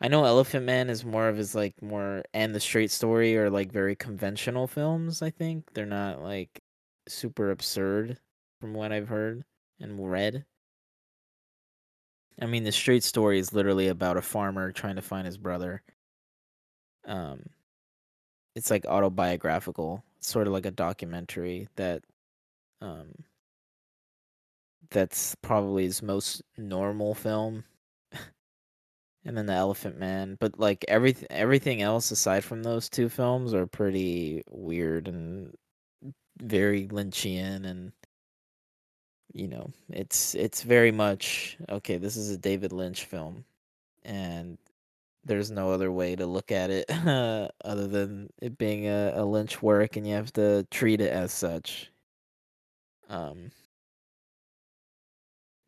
[0.00, 3.50] I know Elephant Man is more of his like more and the Straight Story are
[3.50, 5.22] like very conventional films.
[5.22, 6.62] I think they're not like
[7.08, 8.18] super absurd,
[8.60, 9.44] from what I've heard
[9.80, 10.44] and read.
[12.40, 15.82] I mean, the straight story is literally about a farmer trying to find his brother.
[17.06, 17.44] Um,
[18.56, 22.02] it's like autobiographical, sort of like a documentary that,
[22.80, 23.08] um,
[24.90, 27.64] that's probably his most normal film.
[29.26, 33.52] and then the Elephant Man, but like everything, everything else aside from those two films
[33.52, 35.54] are pretty weird and
[36.38, 37.92] very Lynchian and
[39.34, 43.44] you know, it's it's very much okay, this is a David Lynch film
[44.04, 44.56] and
[45.26, 46.86] there's no other way to look at it
[47.64, 51.32] other than it being a, a Lynch work and you have to treat it as
[51.32, 51.90] such.
[53.08, 53.50] Um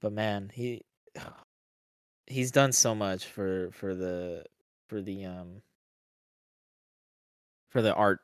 [0.00, 0.82] but man, he
[2.26, 4.44] he's done so much for for the
[4.88, 5.62] for the um
[7.70, 8.20] for the art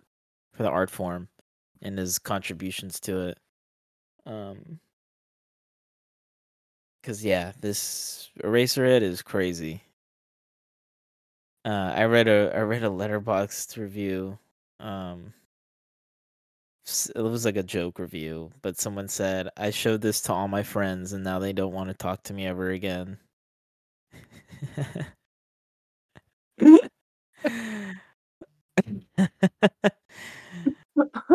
[0.53, 1.29] for the art form
[1.83, 3.39] and his contributions to it.
[4.27, 4.81] Um
[7.05, 9.83] Cause yeah, this Eraserhead is crazy.
[11.65, 14.39] Uh, I read a I read a Letterboxd review.
[14.81, 15.33] Um,
[17.15, 20.63] it was like a joke review, but someone said I showed this to all my
[20.63, 23.19] friends, and now they don't want to talk to me ever again.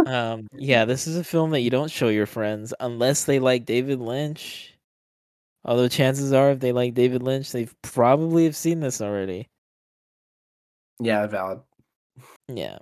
[0.05, 3.65] um, yeah, this is a film that you don't show your friends unless they like
[3.65, 4.75] David Lynch.
[5.65, 9.47] Although chances are, if they like David Lynch, they probably have seen this already.
[10.99, 11.61] Yeah, valid.
[12.47, 12.79] Yeah.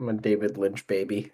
[0.00, 1.30] I'm a David Lynch baby.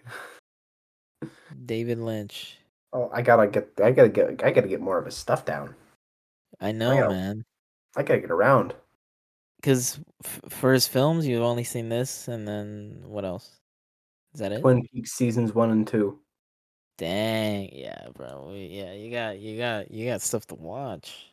[1.66, 2.56] David Lynch.
[2.92, 3.70] Oh, I gotta get.
[3.82, 4.44] I gotta get.
[4.44, 5.74] I gotta get more of his stuff down.
[6.60, 7.44] I know, I gotta, man.
[7.96, 8.74] I gotta get around.
[9.56, 13.60] Because f- for his films, you've only seen this, and then what else?
[14.34, 14.60] Is that it?
[14.60, 16.18] Twin Peaks seasons one and two.
[16.98, 18.52] Dang, yeah, bro.
[18.54, 21.32] Yeah, you got, you got, you got stuff to watch.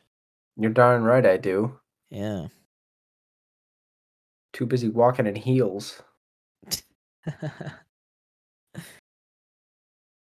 [0.56, 1.78] You're darn right, I do.
[2.10, 2.46] Yeah.
[4.52, 6.02] Too busy walking in heels.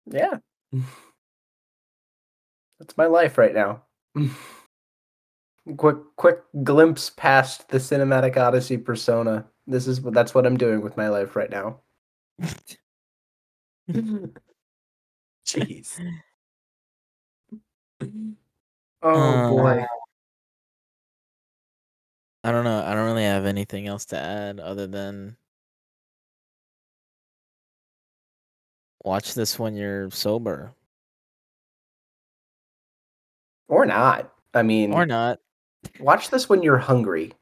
[0.05, 0.37] yeah.
[2.79, 3.83] That's my life right now.
[5.77, 9.45] quick quick glimpse past the cinematic odyssey persona.
[9.65, 11.81] This is that's what I'm doing with my life right now.
[15.45, 15.99] Jeez.
[19.03, 19.85] Oh um, boy.
[22.47, 22.81] I don't know.
[22.81, 25.35] I don't really have anything else to add other than
[29.03, 30.71] watch this when you're sober.
[33.67, 34.31] Or not.
[34.53, 35.39] I mean, or not.
[35.99, 37.33] Watch this when you're hungry.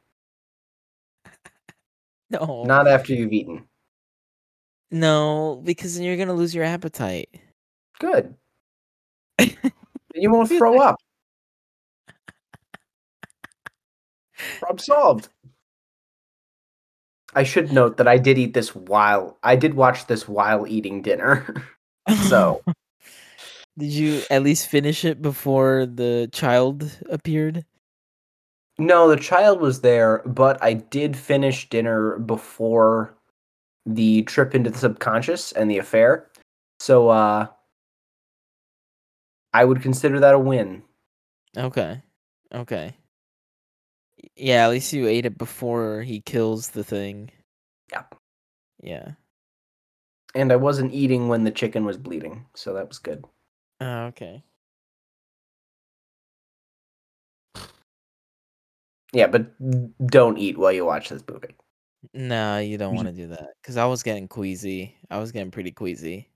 [2.32, 2.64] no.
[2.66, 3.68] Not after you've eaten.
[4.90, 7.30] No, because then you're going to lose your appetite.
[8.00, 8.34] Good.
[10.16, 10.96] you won't throw up.
[14.60, 15.30] Problem solved.
[17.34, 21.02] I should note that I did eat this while I did watch this while eating
[21.02, 21.64] dinner.
[22.30, 22.64] so
[23.78, 27.66] did you at least finish it before the child appeared?
[28.78, 33.16] No, the child was there, but I did finish dinner before
[33.86, 36.30] the trip into the subconscious and the affair.
[36.80, 37.48] So uh
[39.54, 40.84] I would consider that a win.
[41.58, 42.02] Okay.
[42.54, 42.96] Okay.
[44.36, 47.32] Yeah, at least you ate it before he kills the thing.
[47.92, 48.04] Yeah.
[48.82, 49.12] Yeah.
[50.34, 53.24] And I wasn't eating when the chicken was bleeding, so that was good.
[53.80, 54.44] Oh, okay.
[59.14, 59.48] Yeah, but
[60.08, 61.56] don't eat while you watch this movie.
[62.14, 64.96] No, you don't want to do that because I was getting queasy.
[65.10, 66.30] I was getting pretty queasy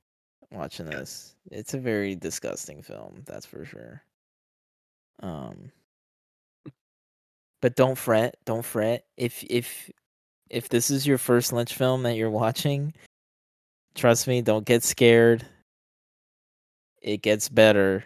[0.52, 1.36] watching this.
[1.52, 4.02] It's a very disgusting film, that's for sure.
[5.22, 5.72] Um
[7.62, 9.06] but don't fret, don't fret.
[9.18, 9.90] If if
[10.50, 12.94] if this is your first Lynch film that you're watching,
[13.96, 15.46] trust me, don't get scared.
[17.02, 18.04] It gets better.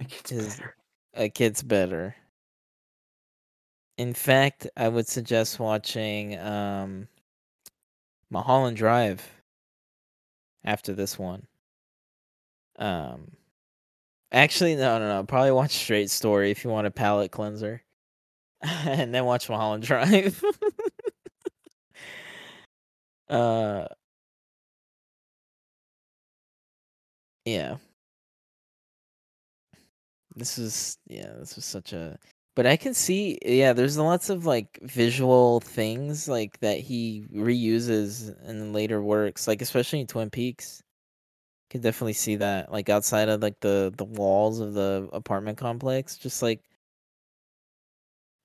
[0.00, 0.76] It gets better.
[1.14, 2.16] It gets better.
[3.98, 7.08] In fact, I would suggest watching um
[8.30, 9.22] Mulholland Drive
[10.64, 11.46] after this one.
[12.78, 13.30] Um,
[14.32, 15.24] actually, no, no, no.
[15.24, 17.82] Probably watch Straight Story if you want a palate cleanser,
[18.86, 20.42] and then watch Mulholland Drive.
[23.34, 23.86] uh,
[27.44, 27.76] yeah.
[30.34, 31.32] This is yeah.
[31.38, 32.18] This was such a.
[32.54, 38.34] But I can see, yeah, there's lots of like visual things like that he reuses
[38.46, 40.82] in later works, like especially in Twin Peaks
[41.70, 46.18] Can definitely see that, like outside of like the the walls of the apartment complex,
[46.18, 46.62] just like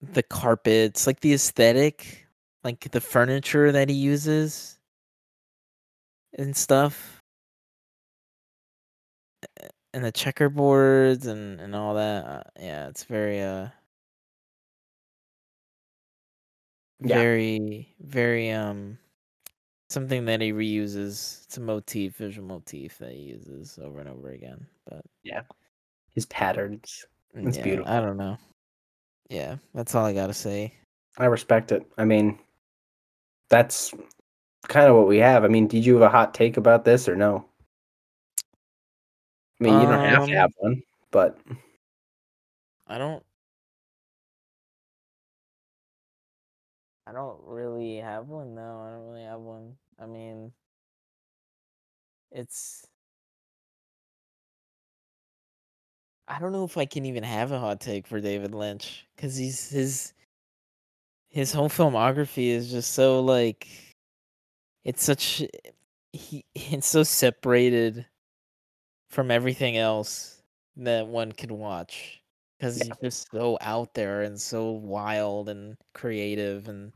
[0.01, 2.27] the carpets, like the aesthetic,
[2.63, 4.79] like the furniture that he uses
[6.37, 7.21] and stuff,
[9.93, 12.25] and the checkerboards and and all that.
[12.25, 13.69] Uh, yeah, it's very uh
[16.99, 17.15] Yeah.
[17.15, 18.97] very very um
[19.89, 21.45] something that he reuses.
[21.45, 24.67] It's a motif, visual motif that he uses over and over again.
[24.85, 25.43] But yeah,
[26.13, 27.05] His patterns.
[27.33, 27.91] It's yeah, beautiful.
[27.91, 28.37] I don't know.
[29.29, 30.73] Yeah, that's all I gotta say.
[31.17, 31.85] I respect it.
[31.97, 32.39] I mean,
[33.49, 33.93] that's
[34.67, 35.43] kind of what we have.
[35.43, 37.45] I mean, did you have a hot take about this or no?
[39.59, 41.37] I mean, you don't have to Um, have one, but
[42.85, 43.23] I don't.
[47.07, 48.53] I don't really have one.
[48.53, 49.77] No, I don't really have one.
[49.99, 50.51] I mean,
[52.31, 52.85] it's.
[56.27, 59.37] I don't know if I can even have a hot take for David Lynch because
[59.37, 60.13] he's his
[61.29, 63.67] his whole filmography is just so like
[64.83, 65.43] it's such
[66.13, 68.05] he it's so separated
[69.09, 70.41] from everything else
[70.75, 72.21] that one can watch
[72.57, 76.91] because he's just so out there and so wild and creative and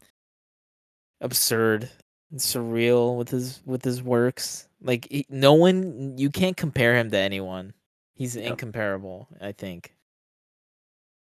[1.21, 1.89] absurd
[2.32, 4.67] and surreal with his with his works.
[4.82, 7.73] Like no one you can't compare him to anyone
[8.22, 8.51] he's Yep.
[8.51, 9.95] incomparable i think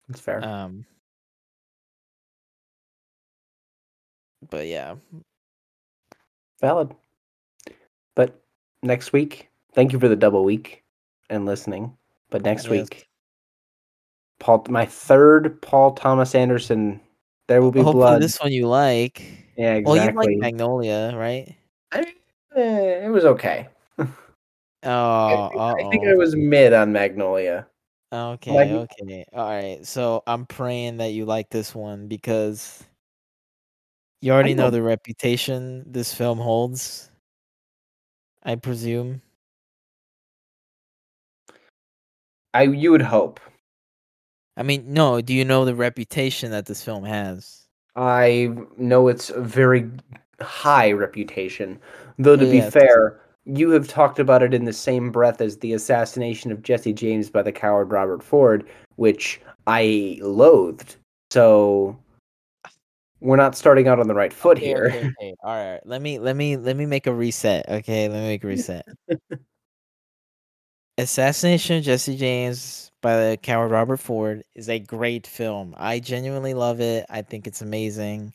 [0.08, 0.42] it's fair.
[0.42, 0.84] um
[4.50, 4.96] but yeah
[6.60, 6.94] Valid.
[8.14, 8.38] But
[8.82, 10.82] next week, thank you for the double week
[11.30, 11.96] and listening.
[12.28, 12.70] But next Yes.
[12.70, 13.06] week,
[14.40, 17.00] Paul, my third Paul Thomas Anderson.
[17.48, 18.22] There will be hopefully blood.
[18.22, 19.22] this one you like
[19.56, 19.82] yeah, exactly.
[19.84, 21.56] well you like magnolia right
[21.92, 22.14] I mean,
[22.56, 23.66] eh, it was okay.
[24.84, 27.66] Oh I think, I think I was mid on Magnolia.
[28.12, 29.24] Okay, okay.
[29.32, 29.86] All right.
[29.86, 32.82] So I'm praying that you like this one because
[34.20, 34.70] you already know know.
[34.70, 37.10] the reputation this film holds.
[38.42, 39.22] I presume.
[42.52, 43.38] I you would hope.
[44.56, 47.68] I mean, no, do you know the reputation that this film has?
[47.96, 49.90] I know it's a very
[50.40, 51.78] high reputation.
[52.18, 52.72] Though to Yes.
[52.74, 56.62] be fair, you have talked about it in the same breath as the assassination of
[56.62, 60.96] Jesse James by the coward Robert Ford, which I loathed.
[61.30, 61.98] So
[63.20, 64.86] we're not starting out on the right foot Okay, here.
[64.86, 65.34] okay, okay.
[65.42, 65.80] All right.
[65.84, 67.68] Let me let me let me make a reset.
[67.68, 68.86] Okay, let me make a reset.
[70.98, 75.74] Assassination of Jesse James by the coward Robert Ford is a great film.
[75.78, 77.06] I genuinely love it.
[77.08, 78.34] I think it's amazing.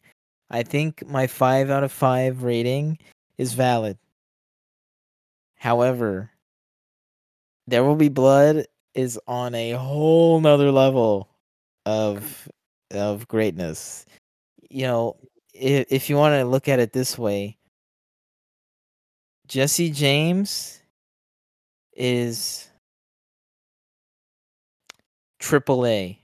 [0.49, 2.97] I think my five out of five rating
[3.37, 3.97] is valid.
[5.55, 6.31] However,
[7.67, 11.29] There Will Be Blood is on a whole nother level
[11.85, 12.49] of
[12.91, 14.05] of greatness.
[14.69, 15.17] You know,
[15.53, 17.57] if, if you want to look at it this way,
[19.47, 20.81] Jesse James
[21.95, 22.69] is
[25.39, 26.19] triple A.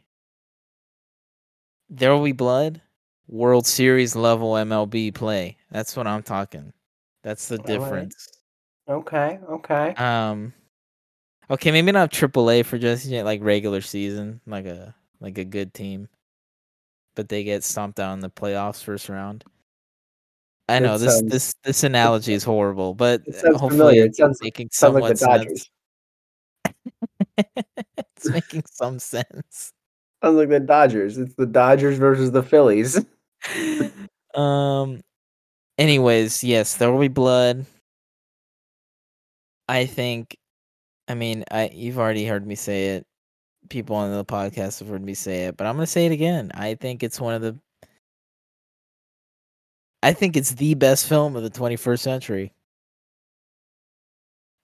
[1.89, 2.81] There Will Be Blood,
[3.27, 5.57] World Series level MLB play.
[5.71, 6.73] That's what I'm talking.
[7.23, 8.13] That's the All right.
[8.89, 9.93] Okay, okay.
[9.95, 10.53] Um,
[11.49, 15.45] okay, maybe not triple A for Jesse James, like regular season, like a like a
[15.45, 16.07] good team,
[17.15, 19.43] but they get stomped out in the playoffs first round.
[20.67, 24.05] I know It this sounds- this this analogy is horrible, but It hopefully familiar.
[24.05, 25.29] It sounds making sounds like the sense.
[25.43, 25.69] Dodgers.
[27.97, 29.71] it's making some sense.
[30.23, 31.17] Sounds like the Dodgers.
[31.17, 32.99] It's the Dodgers versus the Phillies.
[34.35, 35.01] um.
[35.77, 37.65] Anyways, yes, there will be blood.
[39.71, 40.37] I think.
[41.07, 43.07] I mean, I you've already heard me say it.
[43.69, 46.51] People on the podcast have heard me say it, but I'm gonna say it again.
[46.53, 47.57] I think it's one of the.
[50.03, 52.53] I think it's the best film of the 21st century.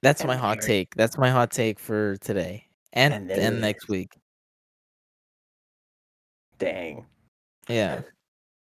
[0.03, 0.93] That's my hot take.
[0.95, 4.11] That's my hot take for today and And and, next week.
[6.57, 7.05] Dang.
[7.69, 8.01] Yeah,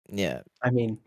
[0.10, 0.42] yeah.
[0.64, 0.98] I mean,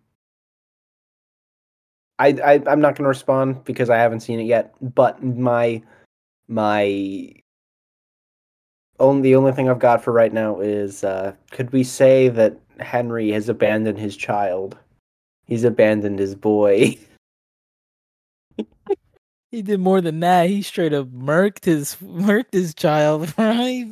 [2.18, 4.74] I, I I'm not going to respond because I haven't seen it yet.
[4.94, 5.82] But my
[6.48, 7.32] my
[9.00, 12.56] only the only thing I've got for right now is uh, could we say that
[12.80, 14.76] Henry has abandoned his child?
[15.46, 16.96] He's abandoned his boy.
[19.54, 20.50] He did more than that.
[20.50, 23.86] He straight up murked his murked his child, right?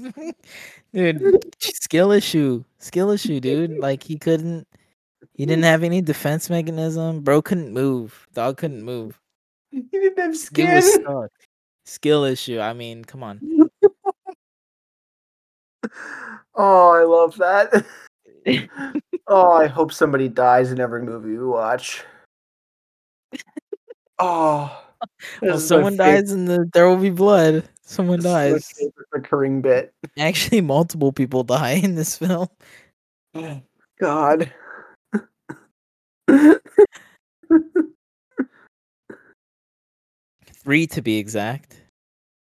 [0.93, 3.79] dude, skill issue, skill issue, dude.
[3.79, 4.67] Like he couldn't,
[5.35, 7.21] he didn't have any defense mechanism.
[7.21, 8.29] Bro couldn't move.
[8.35, 9.19] Dog couldn't move.
[9.71, 10.83] he didn't have skin.
[11.85, 12.61] skill issue.
[12.61, 13.41] I mean, come on.
[16.55, 17.85] oh, I love that.
[19.27, 22.05] oh, I hope somebody dies in every movie we watch.
[24.19, 24.85] Oh,
[25.41, 27.69] well, someone dies in the There Will Be Blood.
[27.83, 28.73] Someone dies.
[29.11, 29.93] recurring bit.
[30.19, 32.49] Actually, multiple people die in this film.
[33.35, 33.61] Oh,
[34.01, 34.53] God.
[40.47, 41.83] Three to be exact.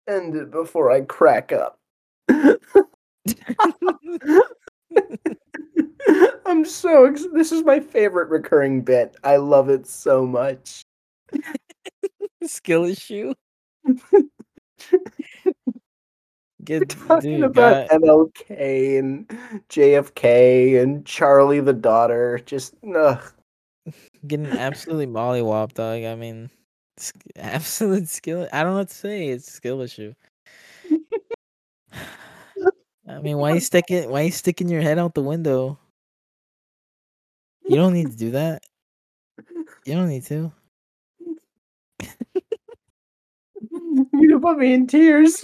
[0.08, 1.80] End it before I crack up.
[6.46, 9.16] I'm so ex- this is my favorite recurring bit.
[9.24, 10.82] I love it so much.
[12.44, 13.34] Skill issue.
[16.64, 18.02] Get talking dude, about God.
[18.02, 19.28] MLK and
[19.70, 22.42] JFK and Charlie the daughter.
[22.46, 23.22] Just ugh.
[24.28, 26.04] Getting absolutely mollywopped, dog.
[26.04, 26.50] I mean,
[27.36, 28.48] absolute skill.
[28.52, 29.30] I don't know what to say.
[29.30, 30.14] It's a skill issue.
[33.08, 34.10] I mean, why you sticking?
[34.10, 35.80] Why you sticking your head out the window?
[37.68, 38.64] You don't need to do that.
[39.86, 40.52] You don't need to.
[44.14, 45.44] you put me in tears.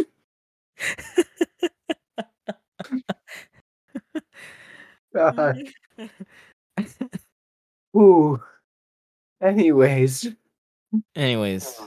[5.14, 5.58] God.
[7.98, 8.42] Ooh.
[9.42, 10.28] Anyways.
[11.16, 11.80] Anyways,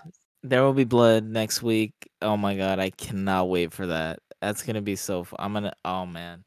[0.42, 1.92] there will be blood next week.
[2.20, 4.20] Oh my god, I cannot wait for that.
[4.40, 5.24] That's gonna be so.
[5.24, 5.36] Fun.
[5.40, 5.72] I'm gonna.
[5.84, 6.44] Oh man.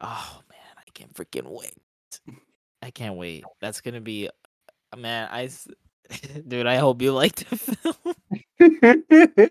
[0.00, 1.78] Oh man, I can't freaking wait.
[2.82, 3.44] I can't wait.
[3.60, 4.28] That's gonna be.
[4.92, 5.50] Uh, man, I.
[6.48, 7.96] Dude, I hope you like the film.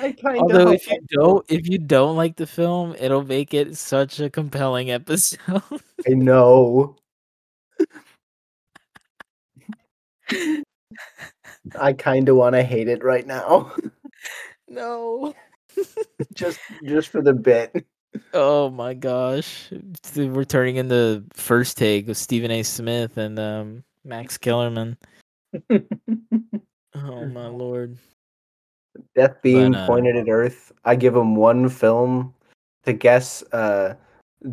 [0.00, 3.76] I kind Although if you don't, if you don't like the film, it'll make it
[3.76, 5.62] such a compelling episode.
[6.06, 6.96] I know.
[11.78, 13.72] I kind of want to hate it right now.
[14.68, 15.34] No.
[16.34, 17.86] just just for the bit.
[18.32, 19.70] Oh my gosh.
[20.16, 22.62] We're turning in the first take with Stephen A.
[22.62, 24.96] Smith and um, Max Kellerman.
[25.70, 27.98] oh my lord.
[29.14, 30.72] Death beam but, uh, pointed at Earth.
[30.84, 32.34] I give him one film
[32.84, 33.94] to guess uh,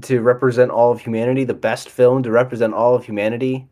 [0.02, 3.68] to represent all of humanity, the best film to represent all of humanity.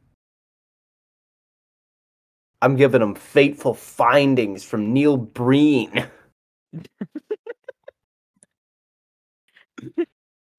[2.61, 6.07] I'm giving them Fateful Findings from Neil Breen.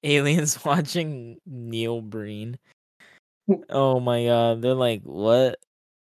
[0.03, 2.59] Aliens watching Neil Breen.
[3.69, 5.59] Oh my god, they're like, what?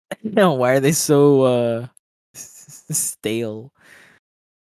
[0.23, 1.87] no, why are they so uh
[2.35, 3.73] stale?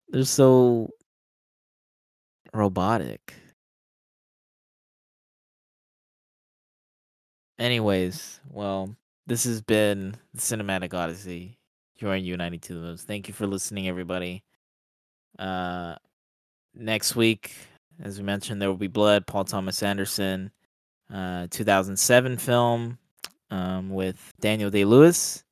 [0.09, 0.91] They're so
[2.55, 3.35] robotic.
[7.59, 8.97] Anyways, well,
[9.31, 11.57] this has been the Cinematic Odyssey.
[11.99, 13.05] You're on U92 the Moose.
[13.05, 14.43] Thank you for listening, everybody.
[15.39, 15.95] Uh,
[16.75, 17.53] next week,
[18.03, 20.51] as we mentioned, there will be Blood, Paul Thomas Anderson,
[21.15, 22.99] uh, 2007 film
[23.53, 25.45] um, with Daniel Day Lewis.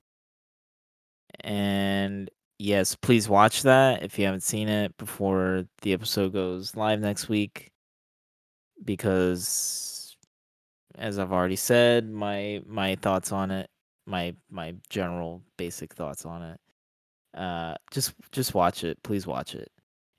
[1.44, 2.28] And
[2.58, 7.28] yes, please watch that if you haven't seen it before the episode goes live next
[7.28, 7.70] week.
[8.84, 9.97] Because
[10.98, 13.70] as I've already said, my my thoughts on it,
[14.06, 16.60] my my general basic thoughts on it.
[17.34, 19.02] Uh just just watch it.
[19.02, 19.70] Please watch it.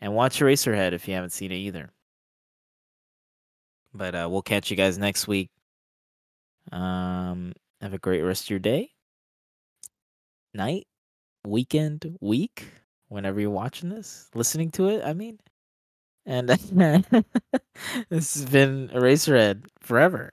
[0.01, 1.91] And watch Eraserhead if you haven't seen it either.
[3.93, 5.49] But uh we'll catch you guys next week.
[6.71, 8.91] Um have a great rest of your day.
[10.53, 10.87] Night
[11.45, 12.67] weekend week
[13.09, 15.03] whenever you're watching this, listening to it.
[15.03, 15.39] I mean,
[16.25, 16.49] and
[18.09, 20.31] this has been Eraserhead forever.